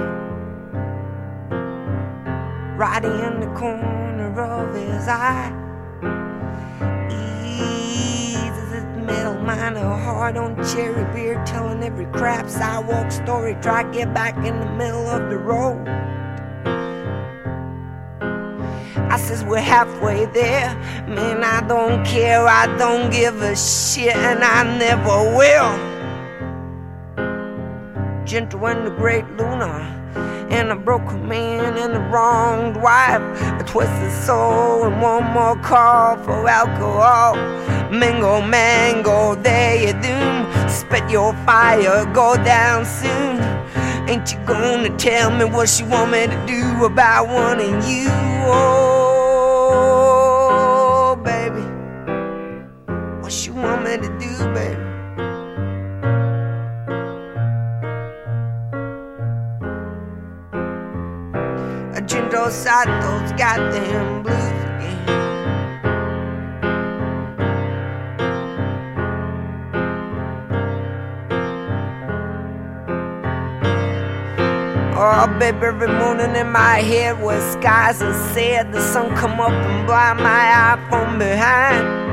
Right 2.78 3.04
in 3.04 3.40
the 3.42 3.48
corner 3.60 4.40
of 4.40 4.74
his 4.74 5.08
eye. 5.08 5.52
Eases 7.12 8.72
his 8.72 8.84
metal 9.06 9.34
miner 9.42 9.90
hard 9.90 10.38
on 10.38 10.56
cherry 10.64 11.04
beer, 11.14 11.44
telling 11.46 11.84
every 11.84 12.06
crap 12.18 12.48
sidewalk 12.48 13.12
story. 13.12 13.58
Try 13.62 13.84
get 13.92 14.14
back 14.14 14.38
in 14.46 14.58
the 14.60 14.70
middle 14.78 15.10
of 15.10 15.30
the 15.30 15.38
road. 15.38 15.86
I 19.12 19.18
says 19.18 19.44
we're 19.44 19.60
halfway 19.60 20.26
there. 20.28 20.74
Man, 21.06 21.44
I 21.44 21.68
don't 21.68 22.06
care, 22.06 22.48
I 22.48 22.68
don't 22.78 23.12
give 23.12 23.42
a 23.42 23.58
shit, 23.58 24.16
and 24.16 24.42
I 24.42 24.78
never 24.78 25.36
will 25.36 25.91
gentle 28.32 28.66
and 28.66 28.88
the 28.88 28.92
great 28.92 29.26
Luna, 29.38 30.48
and 30.50 30.72
a 30.72 30.76
broken 30.76 31.28
man 31.28 31.78
and 31.78 31.92
a 31.92 32.00
wronged 32.10 32.78
wife, 32.82 33.22
a 33.60 33.64
twisted 33.68 34.10
soul, 34.26 34.86
and 34.86 35.02
one 35.02 35.26
more 35.34 35.58
call 35.58 36.16
for 36.24 36.48
alcohol. 36.48 37.36
Mingo, 37.92 38.42
mango, 38.42 39.36
there 39.36 39.76
you 39.76 39.92
doom. 40.02 40.48
Spit 40.70 41.10
your 41.10 41.34
fire, 41.46 42.06
go 42.14 42.38
down 42.38 42.86
soon. 42.86 43.42
Ain't 44.08 44.32
you 44.32 44.40
gonna 44.46 44.96
tell 44.98 45.30
me 45.30 45.44
what 45.44 45.78
you 45.78 45.86
want 45.88 46.12
me 46.12 46.26
to 46.28 46.46
do 46.48 46.86
about 46.86 47.28
wanting 47.28 47.82
you? 47.84 48.08
Oh, 48.48 49.98
baby, 51.22 51.66
what 53.22 53.46
you 53.46 53.54
want 53.56 53.84
me 53.84 53.98
to 53.98 54.08
do, 54.20 54.54
baby? 54.54 54.81
Side 62.52 62.90
those 63.02 63.32
goddamn 63.40 64.24
blues 64.24 64.36
again. 64.36 64.98
Oh, 74.94 75.28
baby, 75.40 75.66
every 75.66 75.88
morning 75.88 76.36
in 76.36 76.52
my 76.52 76.80
head 76.82 77.22
was 77.22 77.42
skies 77.54 78.02
are 78.02 78.14
said 78.34 78.74
the 78.74 78.82
sun 78.82 79.16
come 79.16 79.40
up 79.40 79.52
and 79.52 79.88
blind 79.88 80.20
my 80.20 80.28
eye 80.30 80.88
from 80.90 81.20
behind. 81.20 82.11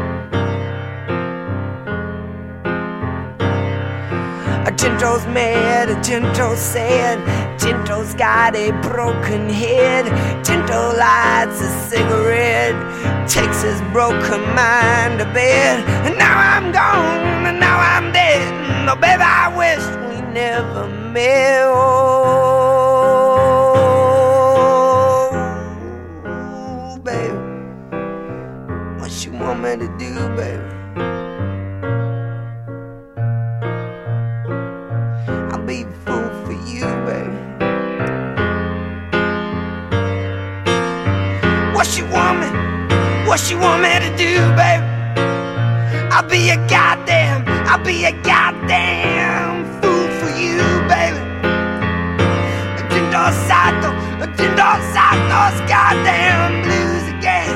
Jinto's 4.88 5.27
mad, 5.27 6.03
Jinto 6.03 6.57
said, 6.57 7.18
Jinto's 7.59 8.14
got 8.14 8.57
a 8.57 8.70
broken 8.81 9.51
head. 9.51 10.07
Jinto 10.42 10.96
lights 10.96 11.61
a 11.61 11.68
cigarette, 11.90 12.74
takes 13.29 13.61
his 13.61 13.79
broken 13.92 14.40
mind 14.55 15.18
to 15.18 15.27
bed. 15.27 15.85
And 16.07 16.16
now 16.16 16.38
I'm 16.38 16.72
gone, 16.72 17.44
and 17.46 17.61
now 17.61 17.79
I'm 17.79 18.11
dead. 18.12 18.87
No, 18.87 18.96
baby, 18.96 19.22
I 19.22 19.55
wish 19.55 19.85
we 20.09 20.22
never 20.33 20.88
met. 20.88 21.66
Oh, 21.66 22.48
baby, 27.05 27.37
what 28.98 29.12
you 29.22 29.33
want 29.33 29.61
me 29.61 29.77
to 29.77 29.88
do, 29.98 30.29
baby? 30.35 30.68
What 43.29 43.51
you 43.51 43.59
want 43.59 43.83
me 43.83 43.91
to 43.91 44.09
do, 44.17 44.41
baby? 44.57 44.88
I'll 46.11 46.27
be 46.27 46.49
a 46.49 46.57
goddamn, 46.67 47.45
I'll 47.69 47.85
be 47.85 48.07
a 48.07 48.12
goddamn 48.23 49.67
fool 49.83 50.09
for 50.17 50.31
you, 50.31 50.64
baby. 50.88 51.21
Dindo 52.88 53.25
Sato, 53.47 53.93
Dindo 54.35 54.71
Sato's 54.95 55.61
goddamn 55.69 56.62
blues 56.62 57.05
again. 57.19 57.53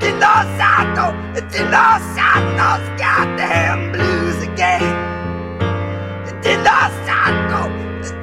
Dindo 0.00 0.34
Sato, 0.56 1.12
Dindo 1.52 1.86
Sato's 2.16 2.88
goddamn 2.98 3.92
blues 3.92 4.42
again. 4.42 4.96
Dindo 6.40 6.78
Sato, 7.04 7.68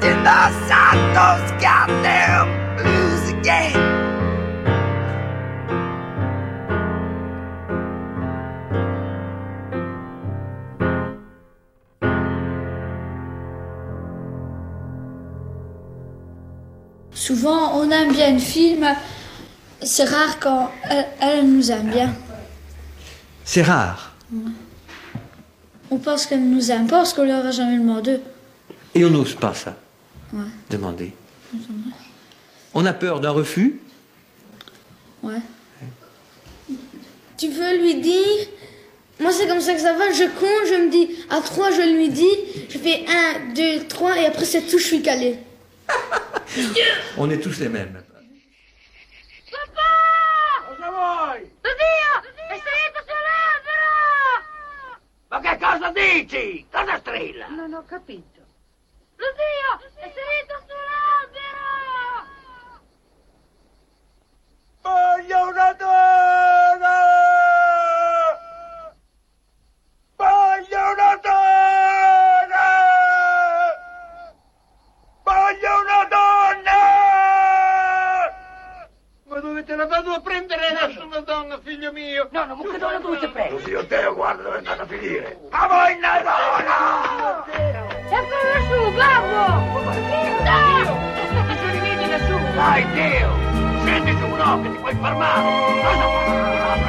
Dindo 0.01 0.39
Sato's 0.67 1.51
goddamn 1.61 2.77
blues 2.77 3.29
again. 3.29 3.88
Souvent, 17.33 17.77
on 17.79 17.91
aime 17.91 18.11
bien 18.11 18.31
une 18.31 18.39
film. 18.39 18.83
C'est 19.83 20.05
rare 20.05 20.39
quand 20.39 20.71
elle, 20.89 21.05
elle 21.21 21.47
nous 21.47 21.69
aime 21.71 21.91
bien. 21.91 22.11
C'est 23.45 23.61
rare. 23.61 24.15
On 25.91 25.97
pense 25.99 26.25
qu'elle 26.25 26.49
nous 26.49 26.71
aime 26.71 26.87
pas 26.87 26.97
parce 26.97 27.13
qu'on 27.13 27.25
lui 27.25 27.31
aura 27.31 27.51
jamais 27.51 27.77
demandé. 27.77 28.19
Et 28.95 29.05
on 29.05 29.11
n'ose 29.11 29.35
pas 29.35 29.53
ça, 29.53 29.75
Ouais. 30.33 30.39
demander. 30.71 31.13
On 32.73 32.83
a 32.87 32.93
peur 32.93 33.19
d'un 33.19 33.29
refus. 33.29 33.79
Ouais. 35.21 35.41
Tu 37.37 37.49
veux 37.49 37.77
lui 37.77 38.01
dire 38.01 38.47
Moi, 39.19 39.31
c'est 39.31 39.47
comme 39.47 39.61
ça 39.61 39.75
que 39.75 39.81
ça 39.81 39.93
va. 39.93 40.11
Je 40.11 40.23
compte, 40.23 40.67
je 40.67 40.83
me 40.83 40.89
dis 40.89 41.09
à 41.29 41.41
3, 41.41 41.69
je 41.73 41.95
lui 41.95 42.09
dis. 42.09 42.37
Je 42.69 42.79
fais 42.79 43.05
1, 43.51 43.53
2, 43.53 43.83
3 43.87 44.17
et 44.17 44.25
après 44.25 44.45
c'est 44.45 44.63
tout, 44.63 44.79
je 44.79 44.83
suis 44.85 45.03
calé. 45.03 45.37
On 47.17 47.29
est 47.29 47.39
tous 47.39 47.59
les 47.59 47.69
mêmes. 47.69 48.03
Cosa 50.67 50.89
vuoi? 50.89 51.51
Zio, 51.61 52.21
è 52.47 52.57
salito 52.57 52.99
sull'albero! 53.05 53.93
Ma 55.27 55.39
che 55.41 55.57
cosa 55.59 55.89
dici? 55.91 56.65
Cosa 56.71 56.97
strilla? 56.97 57.47
Non 57.49 57.73
ho 57.73 57.83
capito. 57.85 58.39
Lo 59.15 59.25
zio, 59.35 59.79
è 59.99 60.11
salito 60.13 60.63
sull'albero! 60.67 61.67
Voglio 64.81 65.47
una 65.49 65.73
donna! 65.73 66.97
Voglio 70.15 70.91
una 70.93 71.15
donna! 71.21 72.67
Voglio 75.23 75.81
una 75.81 76.03
donna! 76.09 76.77
Ma 79.25 79.39
dove 79.39 79.63
te 79.63 79.75
la 79.75 79.85
vado 79.85 80.11
a 80.13 80.21
prendere 80.21 80.67
adesso 80.67 81.05
una 81.05 81.19
donna, 81.19 81.59
figlio 81.59 81.91
mio? 81.91 82.29
No, 82.31 82.45
no, 82.45 82.55
ma 82.55 82.63
che 82.63 82.77
donna 82.77 82.99
Zio 83.69 83.85
Teo, 83.85 84.15
guarda 84.15 84.41
dove 84.41 84.55
è 84.55 84.57
andata 84.57 84.81
a 84.81 84.85
finire. 84.87 85.39
A 85.51 85.67
voi 85.67 85.93
una 85.93 86.21
donna! 86.25 87.45
Eccolo 88.09 88.57
su, 88.65 88.91
babbo! 88.95 89.77
Vinta! 90.09 90.57
Non 91.29 91.55
ci 91.55 91.69
rivedi 91.69 92.05
nessuno! 92.07 92.51
Dai, 92.55 92.83
Teo! 92.93 93.29
Scendi 93.83 94.11
su, 94.17 94.25
no, 94.25 94.61
che 94.63 94.71
ti 94.71 94.77
puoi 94.77 94.95
fermare! 94.95 95.41
Cosa 95.83 96.07
fate? 96.09 96.31
Un! 96.31 96.81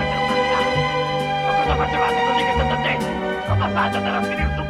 Ma 1.45 1.53
cosa 1.53 1.77
facevate 1.77 2.19
così 2.25 2.45
che 2.45 2.53
state 2.55 2.73
attenti? 2.73 3.05
Come 3.47 3.69
fate 3.69 3.77
ad 3.77 3.95
andare 3.97 4.17
a 4.17 4.23
finire 4.23 4.55
su 4.57 4.65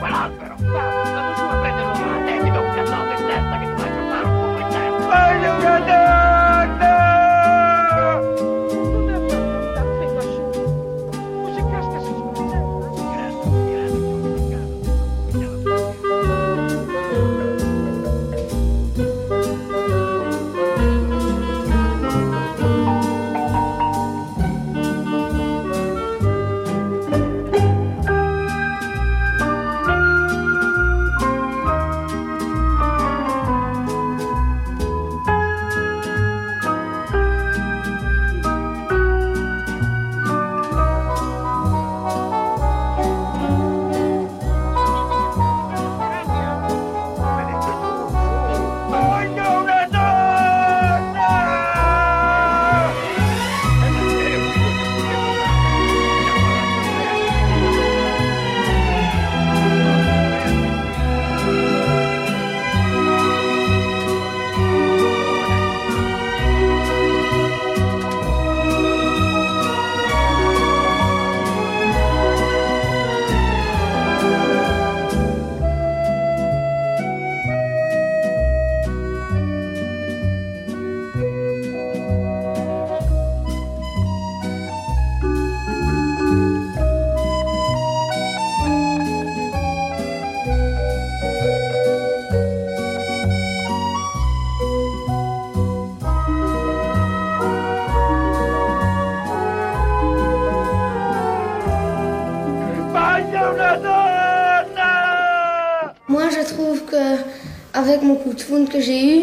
que 108.69 108.81
j'ai 108.81 109.17
eu, 109.17 109.23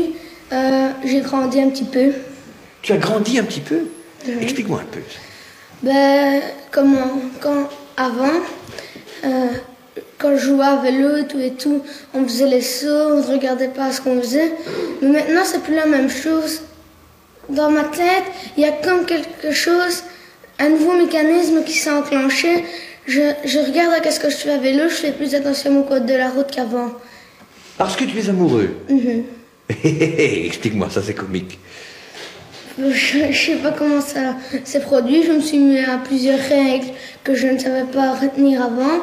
euh, 0.54 0.90
j'ai 1.04 1.22
grandi 1.22 1.62
un 1.62 1.70
petit 1.70 1.84
peu. 1.84 2.12
Tu 2.82 2.94
as 2.94 2.98
grandi 2.98 3.40
un 3.40 3.44
petit 3.44 3.60
peu? 3.62 3.88
Explique-moi 4.42 4.82
un 4.82 4.92
peu. 4.92 5.02
Ben, 5.84 6.42
comment 6.72 7.22
Quand 7.42 7.70
avant, 7.98 8.40
euh, 9.26 9.48
quand 10.18 10.38
je 10.38 10.46
jouais 10.48 10.66
à 10.66 10.78
vélo 10.78 11.18
et 11.18 11.28
tout 11.28 11.40
et 11.40 11.52
tout, 11.52 11.84
on 12.13 12.24
faisait 12.24 12.48
les 12.48 12.62
sauts, 12.62 13.12
on 13.12 13.18
ne 13.18 13.24
regardait 13.24 13.68
pas 13.68 13.92
ce 13.92 14.02
qu'on 14.02 14.22
faisait. 14.22 14.54
Mais 15.02 15.10
maintenant, 15.10 15.42
c'est 15.44 15.62
plus 15.62 15.76
la 15.76 15.86
même 15.86 16.10
chose. 16.10 16.62
Dans 17.50 17.70
ma 17.70 17.84
tête, 17.86 18.26
il 18.58 18.63
y 18.63 18.66
a 18.66 18.72
comme 18.72 19.06
quelque 19.06 19.52
chose, 19.52 20.04
un 20.60 20.70
nouveau 20.70 20.94
mécanisme 20.94 21.63
qui 21.63 21.74
s'est 21.74 21.92
enclenché. 21.92 22.66
Je, 23.06 23.22
je 23.46 23.60
regarde 23.60 23.94
à 23.94 24.00
qu'est-ce 24.02 24.20
que 24.20 24.30
je 24.30 24.36
fais 24.36 24.52
à 24.52 24.58
vélo, 24.58 24.90
je 24.90 24.96
fais 24.96 25.12
plus 25.12 25.34
attention 25.34 25.72
mon 25.72 25.84
code 25.84 26.06
de 26.06 26.13
la 26.13 26.30
route 26.30 26.52
qu'avant. 26.52 26.92
Parce 27.78 27.96
que 27.96 28.06
tu 28.06 28.18
es 28.18 28.30
amoureux. 28.30 28.76
Mhm. 28.90 29.24
Explique-moi, 29.84 30.90
ça 30.90 31.02
c'est 31.02 31.13
comique. 31.13 31.60
Je 32.78 33.28
ne 33.28 33.34
sais 33.34 33.56
pas 33.56 33.72
comment 33.72 34.02
ça 34.02 34.36
s'est 34.63 34.82
produit. 34.82 35.24
Je 35.24 35.32
me 35.32 35.42
suis 35.42 35.58
mis 35.58 35.80
à 35.80 35.98
plusieurs 35.98 36.40
règles 36.40 36.88
que 37.24 37.34
je 37.36 37.48
ne 37.48 37.58
savais 37.58 37.86
pas 37.86 38.13
retenir 38.13 38.62
avant. 38.62 39.00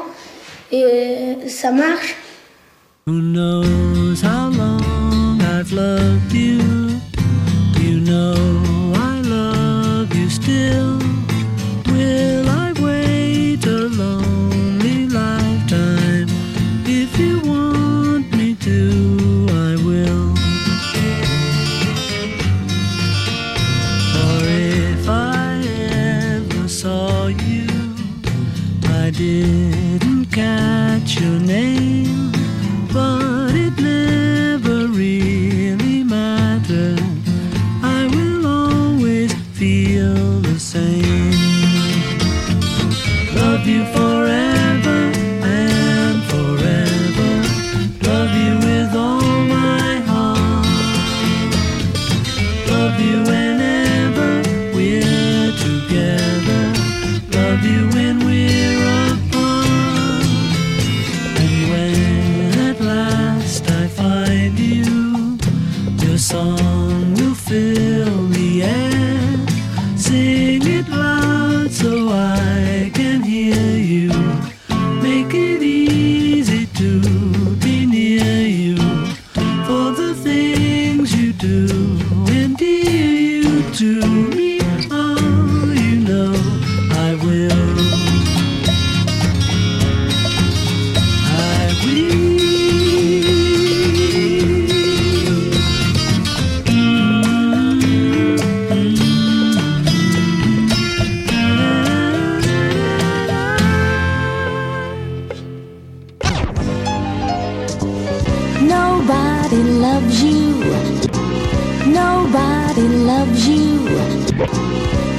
Et 0.70 1.48
ça 1.48 1.72
marche. 1.72 2.16
Who 3.06 3.20
knows 3.20 4.22
how 4.22 4.50
long 4.50 5.38
I've 5.40 5.72
loved 5.72 6.32
you? 6.32 6.60
You 7.82 8.00
know 8.00 8.53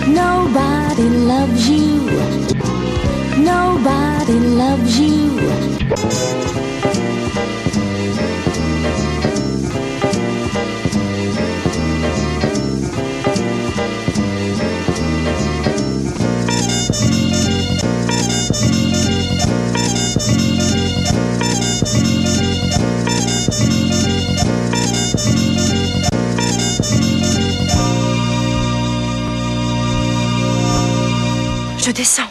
Nobody 0.08 1.10
loves 1.10 1.70
you. 1.70 2.06
Nobody 3.44 4.40
loves 4.40 5.00
you. 5.00 6.85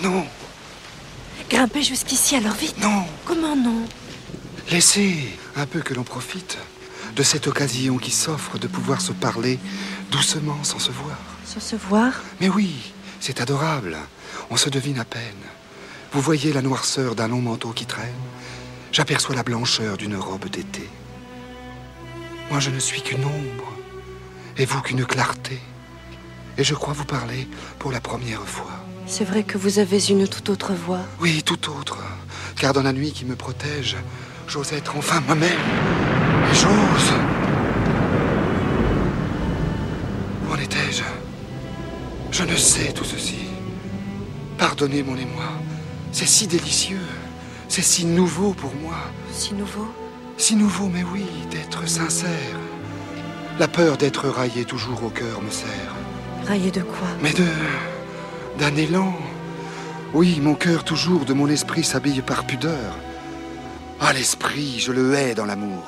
Non. 0.02 0.26
Grimper 1.48 1.82
jusqu'ici 1.82 2.36
alors 2.36 2.52
vite. 2.52 2.76
Non. 2.82 3.06
Comment 3.24 3.56
non? 3.56 3.86
Laissez 4.70 5.38
un 5.56 5.64
peu 5.64 5.80
que 5.80 5.94
l'on 5.94 6.02
profite 6.02 6.58
de 7.16 7.22
cette 7.22 7.46
occasion 7.46 7.96
qui 7.96 8.10
s'offre 8.10 8.58
de 8.58 8.66
pouvoir 8.66 9.00
se 9.00 9.12
parler 9.12 9.58
doucement 10.10 10.62
sans 10.64 10.78
se 10.78 10.90
voir. 10.90 11.16
Sans 11.46 11.60
se 11.60 11.76
voir? 11.76 12.12
Mais 12.42 12.50
oui, 12.50 12.92
c'est 13.20 13.40
adorable. 13.40 13.96
On 14.50 14.58
se 14.58 14.68
devine 14.68 14.98
à 14.98 15.06
peine. 15.06 15.44
Vous 16.12 16.20
voyez 16.20 16.52
la 16.52 16.60
noirceur 16.60 17.14
d'un 17.14 17.28
long 17.28 17.40
manteau 17.40 17.70
qui 17.70 17.86
traîne. 17.86 18.12
J'aperçois 18.92 19.34
la 19.34 19.44
blancheur 19.44 19.96
d'une 19.96 20.16
robe 20.16 20.50
d'été. 20.50 20.90
Moi, 22.50 22.60
je 22.60 22.68
ne 22.68 22.78
suis 22.78 23.00
qu'une 23.00 23.24
ombre, 23.24 23.72
et 24.58 24.66
vous 24.66 24.82
qu'une 24.82 25.06
clarté. 25.06 25.58
Et 26.58 26.64
je 26.64 26.74
crois 26.74 26.92
vous 26.92 27.06
parler 27.06 27.48
pour 27.78 27.92
la 27.92 28.02
première 28.02 28.46
fois. 28.46 28.83
C'est 29.06 29.24
vrai 29.24 29.42
que 29.44 29.58
vous 29.58 29.78
avez 29.78 30.04
une 30.08 30.26
toute 30.26 30.48
autre 30.48 30.72
voix. 30.72 31.00
Oui, 31.20 31.42
tout 31.44 31.70
autre. 31.70 31.98
Car 32.56 32.72
dans 32.72 32.82
la 32.82 32.92
nuit 32.92 33.12
qui 33.12 33.24
me 33.24 33.36
protège, 33.36 33.96
j'ose 34.48 34.72
être 34.72 34.96
enfin 34.96 35.20
moi-même. 35.20 35.50
Et 36.50 36.54
j'ose. 36.54 37.12
Où 40.48 40.52
en 40.52 40.56
étais-je? 40.56 41.04
Je 42.32 42.42
ne 42.44 42.56
sais 42.56 42.92
tout 42.92 43.04
ceci. 43.04 43.46
Pardonnez 44.58 45.02
mon 45.02 45.16
émoi. 45.16 45.52
C'est 46.10 46.26
si 46.26 46.46
délicieux. 46.46 47.06
C'est 47.68 47.82
si 47.82 48.06
nouveau 48.06 48.52
pour 48.52 48.74
moi. 48.76 48.96
Si 49.32 49.52
nouveau? 49.54 49.86
Si 50.36 50.56
nouveau, 50.56 50.88
mais 50.88 51.04
oui, 51.12 51.26
d'être 51.50 51.86
sincère. 51.88 52.58
La 53.58 53.68
peur 53.68 53.96
d'être 53.96 54.28
raillé 54.28 54.64
toujours 54.64 55.04
au 55.04 55.10
cœur 55.10 55.42
me 55.42 55.50
serre. 55.50 55.94
Raillé 56.46 56.70
de 56.70 56.82
quoi? 56.82 57.06
Mais 57.22 57.32
de. 57.32 57.44
D'un 58.58 58.74
élan. 58.76 59.14
Oui, 60.12 60.40
mon 60.40 60.54
cœur 60.54 60.84
toujours 60.84 61.24
de 61.24 61.32
mon 61.32 61.48
esprit 61.48 61.84
s'habille 61.84 62.22
par 62.22 62.46
pudeur. 62.46 62.96
Ah, 64.00 64.12
l'esprit, 64.12 64.78
je 64.78 64.92
le 64.92 65.14
hais 65.14 65.34
dans 65.34 65.44
l'amour. 65.44 65.82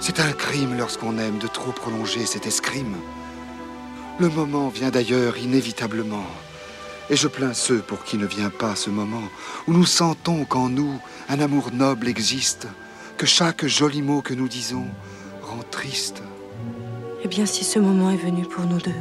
C'est 0.00 0.20
un 0.20 0.32
crime 0.32 0.76
lorsqu'on 0.76 1.18
aime 1.18 1.38
de 1.38 1.46
trop 1.46 1.72
prolonger 1.72 2.26
cet 2.26 2.46
escrime. 2.46 2.96
Le 4.18 4.28
moment 4.28 4.68
vient 4.68 4.90
d'ailleurs 4.90 5.38
inévitablement. 5.38 6.26
Et 7.10 7.16
je 7.16 7.28
plains 7.28 7.54
ceux 7.54 7.78
pour 7.78 8.04
qui 8.04 8.16
ne 8.16 8.26
vient 8.26 8.50
pas 8.50 8.76
ce 8.76 8.90
moment 8.90 9.28
où 9.66 9.72
nous 9.72 9.86
sentons 9.86 10.44
qu'en 10.44 10.68
nous 10.68 11.00
un 11.28 11.40
amour 11.40 11.70
noble 11.72 12.08
existe, 12.08 12.66
que 13.18 13.26
chaque 13.26 13.66
joli 13.66 14.02
mot 14.02 14.22
que 14.22 14.34
nous 14.34 14.48
disons 14.48 14.86
rend 15.42 15.62
triste. 15.70 16.22
Eh 17.22 17.28
bien, 17.28 17.46
si 17.46 17.64
ce 17.64 17.78
moment 17.78 18.10
est 18.10 18.16
venu 18.16 18.44
pour 18.44 18.64
nous 18.64 18.78
deux, 18.78 18.92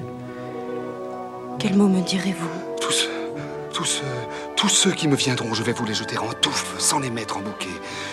quel 1.60 1.76
mot 1.76 1.88
me 1.88 2.02
direz-vous 2.02 2.50
Tous 2.80 3.08
tous 3.74 4.02
tous 4.56 4.70
ceux 4.70 4.92
qui 4.92 5.10
me 5.10 5.16
viendront, 5.18 5.54
je 5.54 5.62
vais 5.62 5.74
vous 5.74 5.86
les 5.86 5.94
jeter 5.94 6.18
en 6.18 6.32
touffe, 6.32 6.80
sans 6.80 7.00
les 7.00 7.10
mettre 7.10 7.36
en 7.36 7.42
bouquet. 7.42 7.68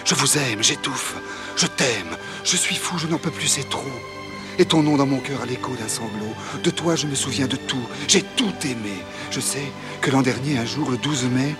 Je 0.04 0.16
vous 0.16 0.36
aime, 0.36 0.64
j'étouffe, 0.64 1.14
je 1.54 1.66
t'aime, 1.68 2.16
je 2.42 2.56
suis 2.56 2.74
fou, 2.74 2.98
je 2.98 3.06
n'en 3.06 3.18
peux 3.18 3.30
plus, 3.30 3.46
c'est 3.46 3.68
trop. 3.68 3.86
Et 4.58 4.64
ton 4.64 4.82
nom 4.82 4.96
dans 4.96 5.06
mon 5.06 5.20
cœur 5.20 5.42
à 5.42 5.46
l'écho 5.46 5.72
d'un 5.76 5.86
sanglot. 5.86 6.34
De 6.64 6.70
toi, 6.70 6.96
je 6.96 7.06
me 7.06 7.14
souviens 7.14 7.46
de 7.46 7.54
tout, 7.54 7.86
j'ai 8.08 8.22
tout 8.22 8.52
aimé. 8.64 8.96
Je 9.30 9.38
sais 9.38 9.62
que 10.00 10.10
l'an 10.10 10.22
dernier, 10.22 10.58
un 10.58 10.66
jour, 10.66 10.90
le 10.90 10.96
12 10.96 11.26
mai, 11.26 11.54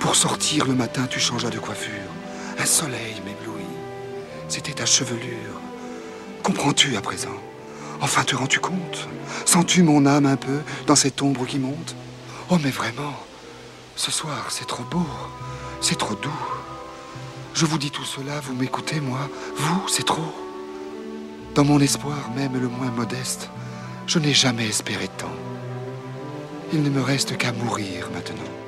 pour 0.00 0.16
sortir 0.16 0.66
le 0.66 0.74
matin, 0.74 1.06
tu 1.08 1.20
changeas 1.20 1.50
de 1.50 1.60
coiffure. 1.60 2.10
Un 2.58 2.66
soleil 2.66 3.22
m'éblouit. 3.24 3.62
C'était 4.48 4.72
ta 4.72 4.84
chevelure. 4.84 5.60
Comprends-tu 6.42 6.96
à 6.96 7.00
présent? 7.00 7.38
Enfin, 8.00 8.24
te 8.24 8.36
rends-tu 8.36 8.60
compte? 8.60 9.08
Sens-tu 9.44 9.82
mon 9.82 10.06
âme 10.06 10.26
un 10.26 10.36
peu 10.36 10.60
dans 10.86 10.96
cette 10.96 11.22
ombre 11.22 11.46
qui 11.46 11.58
monte? 11.58 11.94
Oh, 12.50 12.58
mais 12.62 12.70
vraiment, 12.70 13.14
ce 13.96 14.10
soir, 14.10 14.46
c'est 14.50 14.66
trop 14.66 14.84
beau, 14.84 15.06
c'est 15.80 15.98
trop 15.98 16.14
doux. 16.14 16.30
Je 17.54 17.66
vous 17.66 17.78
dis 17.78 17.90
tout 17.90 18.04
cela, 18.04 18.40
vous 18.40 18.54
m'écoutez, 18.54 19.00
moi 19.00 19.28
Vous, 19.56 19.88
c'est 19.88 20.04
trop. 20.04 20.34
Dans 21.54 21.64
mon 21.64 21.80
espoir, 21.80 22.30
même 22.36 22.60
le 22.60 22.68
moins 22.68 22.90
modeste, 22.90 23.48
je 24.06 24.18
n'ai 24.18 24.34
jamais 24.34 24.66
espéré 24.66 25.08
tant. 25.08 25.32
Il 26.72 26.82
ne 26.82 26.90
me 26.90 27.00
reste 27.00 27.36
qu'à 27.38 27.52
mourir 27.52 28.10
maintenant. 28.12 28.63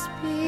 speak. 0.00 0.39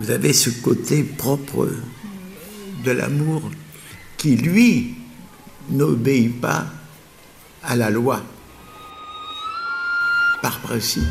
Vous 0.00 0.10
avez 0.10 0.32
ce 0.32 0.48
côté 0.48 1.02
propre 1.02 1.68
de 2.84 2.90
l'amour 2.90 3.42
qui, 4.16 4.34
lui, 4.34 4.94
n'obéit 5.68 6.40
pas 6.40 6.66
à 7.62 7.76
la 7.76 7.90
loi, 7.90 8.22
par 10.40 10.58
principe. 10.60 11.02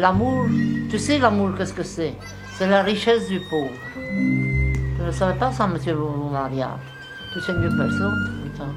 L'amour, 0.00 0.46
tu 0.90 0.98
sais 0.98 1.18
l'amour, 1.18 1.50
qu'est-ce 1.58 1.74
que 1.74 1.82
c'est? 1.82 2.14
C'est 2.56 2.66
la 2.66 2.82
richesse 2.82 3.28
du 3.28 3.38
pauvre. 3.50 3.68
Tu 4.96 5.02
ne 5.04 5.10
savais 5.10 5.38
pas 5.38 5.52
ça, 5.52 5.66
monsieur 5.66 5.94
Maria 6.32 6.70
Tu 7.34 7.40
sais 7.42 7.52
mieux 7.52 7.68
que 7.68 7.76
personne. 7.76 8.40
putain. 8.42 8.72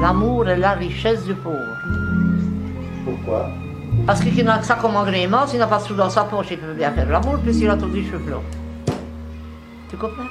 L'amour 0.00 0.48
est 0.48 0.56
la 0.56 0.72
richesse 0.72 1.24
du 1.24 1.34
pauvre. 1.34 1.76
Pourquoi? 3.04 3.50
Parce 4.06 4.22
qu'il 4.22 4.42
n'a 4.46 4.56
que 4.56 4.64
ça 4.64 4.76
comme 4.76 4.96
agrément, 4.96 5.46
s'il 5.46 5.58
n'a 5.58 5.66
pas 5.66 5.76
de 5.76 5.82
sous 5.82 5.94
dans 5.94 6.08
sa 6.08 6.24
poche, 6.24 6.46
il 6.52 6.58
peut 6.58 6.72
bien 6.72 6.90
faire 6.92 7.10
l'amour, 7.10 7.36
puisqu'il 7.44 7.68
a 7.68 7.76
tout 7.76 7.90
du 7.90 8.00
blancs. 8.00 8.40
Tu 9.90 9.96
comprends? 9.98 10.22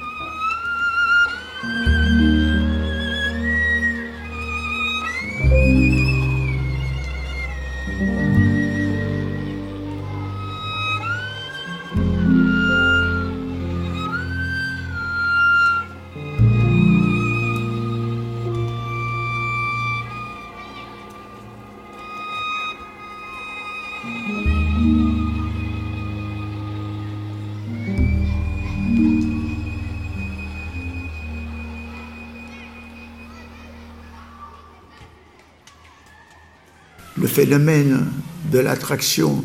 Phénomène 37.34 38.06
de 38.52 38.60
l'attraction 38.60 39.44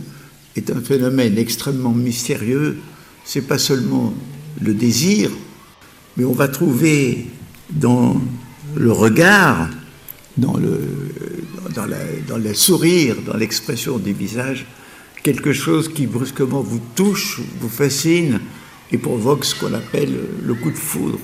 est 0.56 0.70
un 0.70 0.80
phénomène 0.80 1.40
extrêmement 1.40 1.94
mystérieux. 1.94 2.78
C'est 3.26 3.48
pas 3.48 3.58
seulement 3.58 4.14
le 4.62 4.76
désir, 4.76 5.32
mais 6.16 6.24
on 6.24 6.34
va 6.34 6.48
trouver 6.48 7.26
dans 7.72 8.22
le 8.76 8.92
regard, 8.92 9.70
dans 10.38 10.58
le, 10.58 10.80
dans 12.28 12.38
le 12.38 12.54
sourire, 12.54 13.16
dans 13.26 13.38
l'expression 13.38 13.98
des 13.98 14.14
visages, 14.14 14.68
quelque 15.24 15.52
chose 15.52 15.92
qui 15.92 16.06
brusquement 16.06 16.62
vous 16.62 16.82
touche, 16.96 17.42
vous 17.60 17.70
fascine 17.70 18.40
et 18.92 19.00
provoque 19.00 19.46
ce 19.46 19.56
qu'on 19.56 19.74
appelle 19.74 20.14
le 20.44 20.54
coup 20.54 20.72
de 20.72 20.78
foudre. 20.78 21.20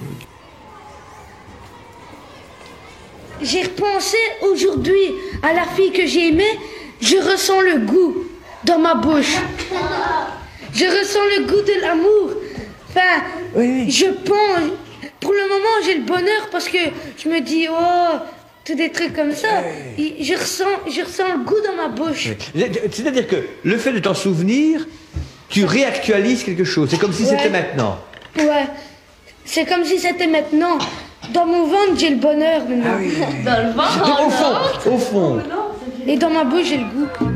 J'ai 3.46 3.62
repensé 3.62 4.18
aujourd'hui 4.42 5.14
à 5.44 5.54
la 5.54 5.66
fille 5.66 5.92
que 5.92 6.08
j'ai 6.08 6.30
aimée, 6.30 6.60
je 7.00 7.18
ressens 7.18 7.62
le 7.62 7.78
goût 7.78 8.26
dans 8.64 8.80
ma 8.80 8.96
bouche. 8.96 9.36
Je 10.74 10.86
ressens 10.86 11.20
le 11.38 11.46
goût 11.46 11.62
de 11.62 11.80
l'amour. 11.80 12.32
Enfin, 12.90 13.24
je 13.56 14.06
pense, 14.06 14.72
pour 15.20 15.32
le 15.32 15.48
moment 15.48 15.76
j'ai 15.86 15.96
le 15.96 16.04
bonheur 16.04 16.50
parce 16.52 16.68
que 16.68 16.78
je 17.18 17.30
me 17.30 17.40
dis, 17.42 17.68
oh, 17.70 18.18
tous 18.66 18.74
des 18.74 18.92
trucs 18.92 19.14
comme 19.14 19.32
ça. 19.34 19.64
Je 19.98 20.34
ressens, 20.34 20.66
je 20.88 21.02
ressens 21.02 21.32
le 21.34 21.44
goût 21.44 21.62
dans 21.64 21.76
ma 21.76 21.88
bouche. 21.88 22.30
C'est-à-dire 22.92 23.28
que 23.28 23.36
le 23.64 23.78
fait 23.78 23.92
de 23.92 24.00
t'en 24.00 24.16
souvenir, 24.16 24.88
tu 25.50 25.66
réactualises 25.66 26.44
quelque 26.44 26.64
chose. 26.64 26.90
C'est 26.90 27.00
comme 27.00 27.14
si 27.14 27.28
c'était 27.28 27.52
maintenant. 27.52 28.00
Ouais, 28.38 28.66
c'est 29.46 29.66
comme 29.66 29.86
si 29.86 30.00
c'était 30.00 30.28
maintenant. 30.28 30.80
Dans 31.34 31.46
mon 31.46 31.66
ventre, 31.66 31.98
j'ai 31.98 32.10
le 32.10 32.16
bonheur 32.18 32.62
maintenant. 32.68 32.98
Dans 33.46 33.64
le 33.64 34.26
Au 34.26 34.30
fond, 34.30 34.92
au 34.92 34.98
fond. 34.98 35.40
Et 36.08 36.18
dans 36.18 36.30
ma 36.30 36.44
bouche, 36.44 36.68
j'ai 36.70 36.78
le 36.78 36.84
goût. 36.86 37.35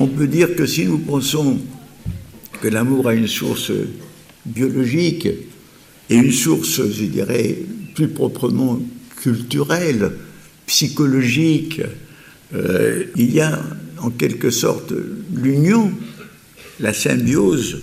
On 0.00 0.06
peut 0.06 0.26
dire 0.26 0.56
que 0.56 0.64
si 0.64 0.86
nous 0.86 0.96
pensons 0.96 1.58
que 2.62 2.68
l'amour 2.68 3.08
a 3.08 3.14
une 3.14 3.28
source 3.28 3.70
biologique 4.46 5.28
et 6.08 6.14
une 6.14 6.32
source, 6.32 6.80
je 6.90 7.04
dirais, 7.04 7.58
plus 7.94 8.08
proprement 8.08 8.80
culturelle, 9.20 10.12
psychologique, 10.64 11.82
euh, 12.54 13.04
il 13.14 13.34
y 13.34 13.42
a 13.42 13.62
en 13.98 14.08
quelque 14.08 14.48
sorte 14.48 14.94
l'union, 15.34 15.92
la 16.80 16.94
symbiose 16.94 17.82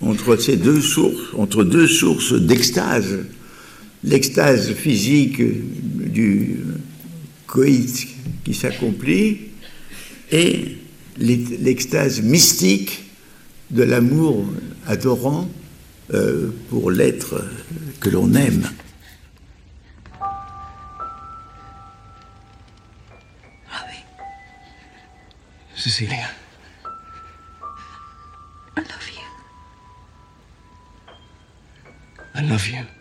entre 0.00 0.36
ces 0.36 0.56
deux 0.56 0.80
sources, 0.80 1.34
entre 1.36 1.62
deux 1.62 1.86
sources 1.86 2.32
d'extase. 2.32 3.18
L'extase 4.02 4.72
physique 4.72 5.42
du 6.10 6.56
coït 7.46 8.08
qui 8.44 8.54
s'accomplit 8.54 9.40
et 10.32 10.79
l'extase 11.18 12.22
mystique 12.22 13.04
de 13.70 13.82
l'amour 13.82 14.44
adorant 14.86 15.48
euh, 16.12 16.50
pour 16.68 16.90
l'être 16.90 17.44
que 18.00 18.10
l'on 18.10 18.34
aime. 18.34 18.68
Ah. 23.70 23.86
Cecilia. 25.76 26.16
I 28.76 28.80
love 28.80 29.10
you. 29.12 29.22
I 32.34 32.42
love 32.42 32.68
you. 32.68 32.99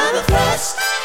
I'm 0.00 0.14
a. 0.14 0.97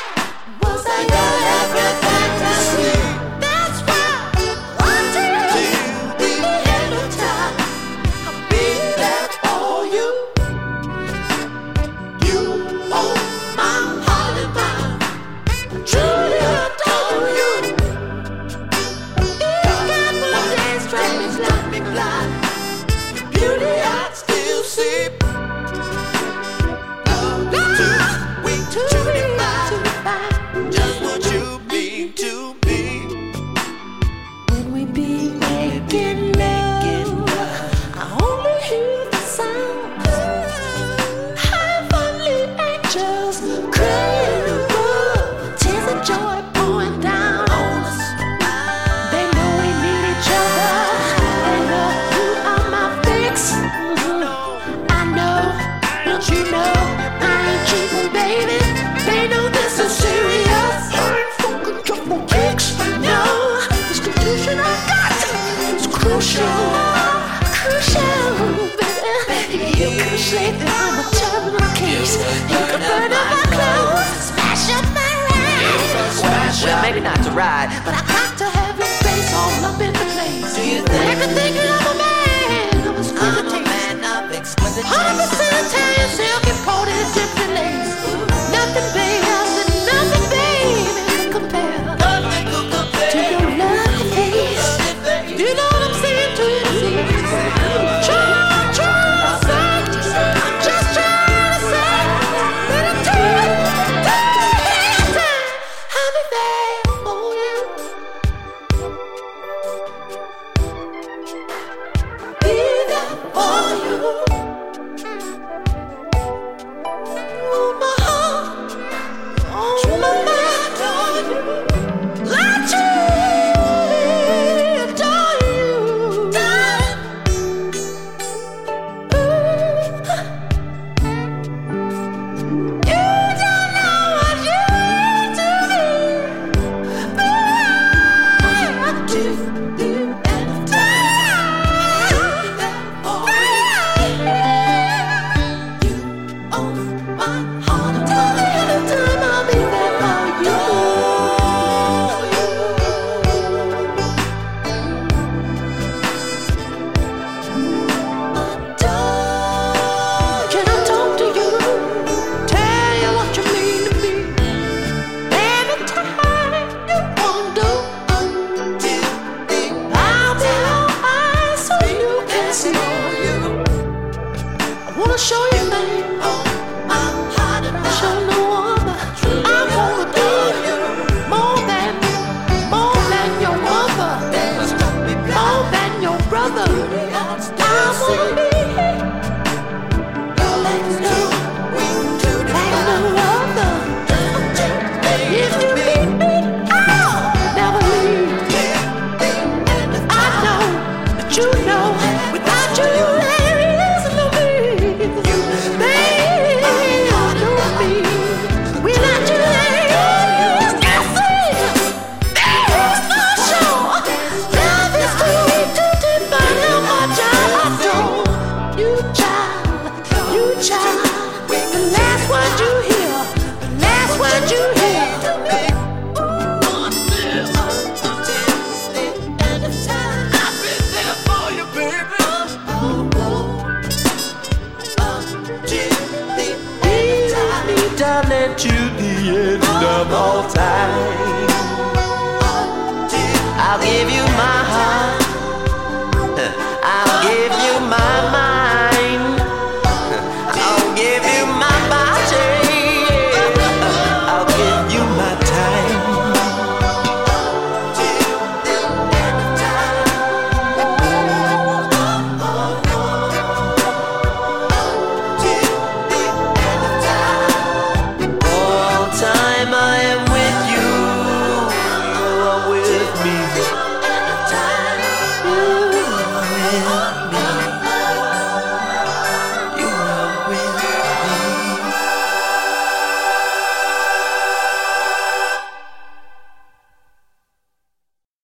ride, 77.34 77.70
But 77.84 77.96
I 77.96 78.13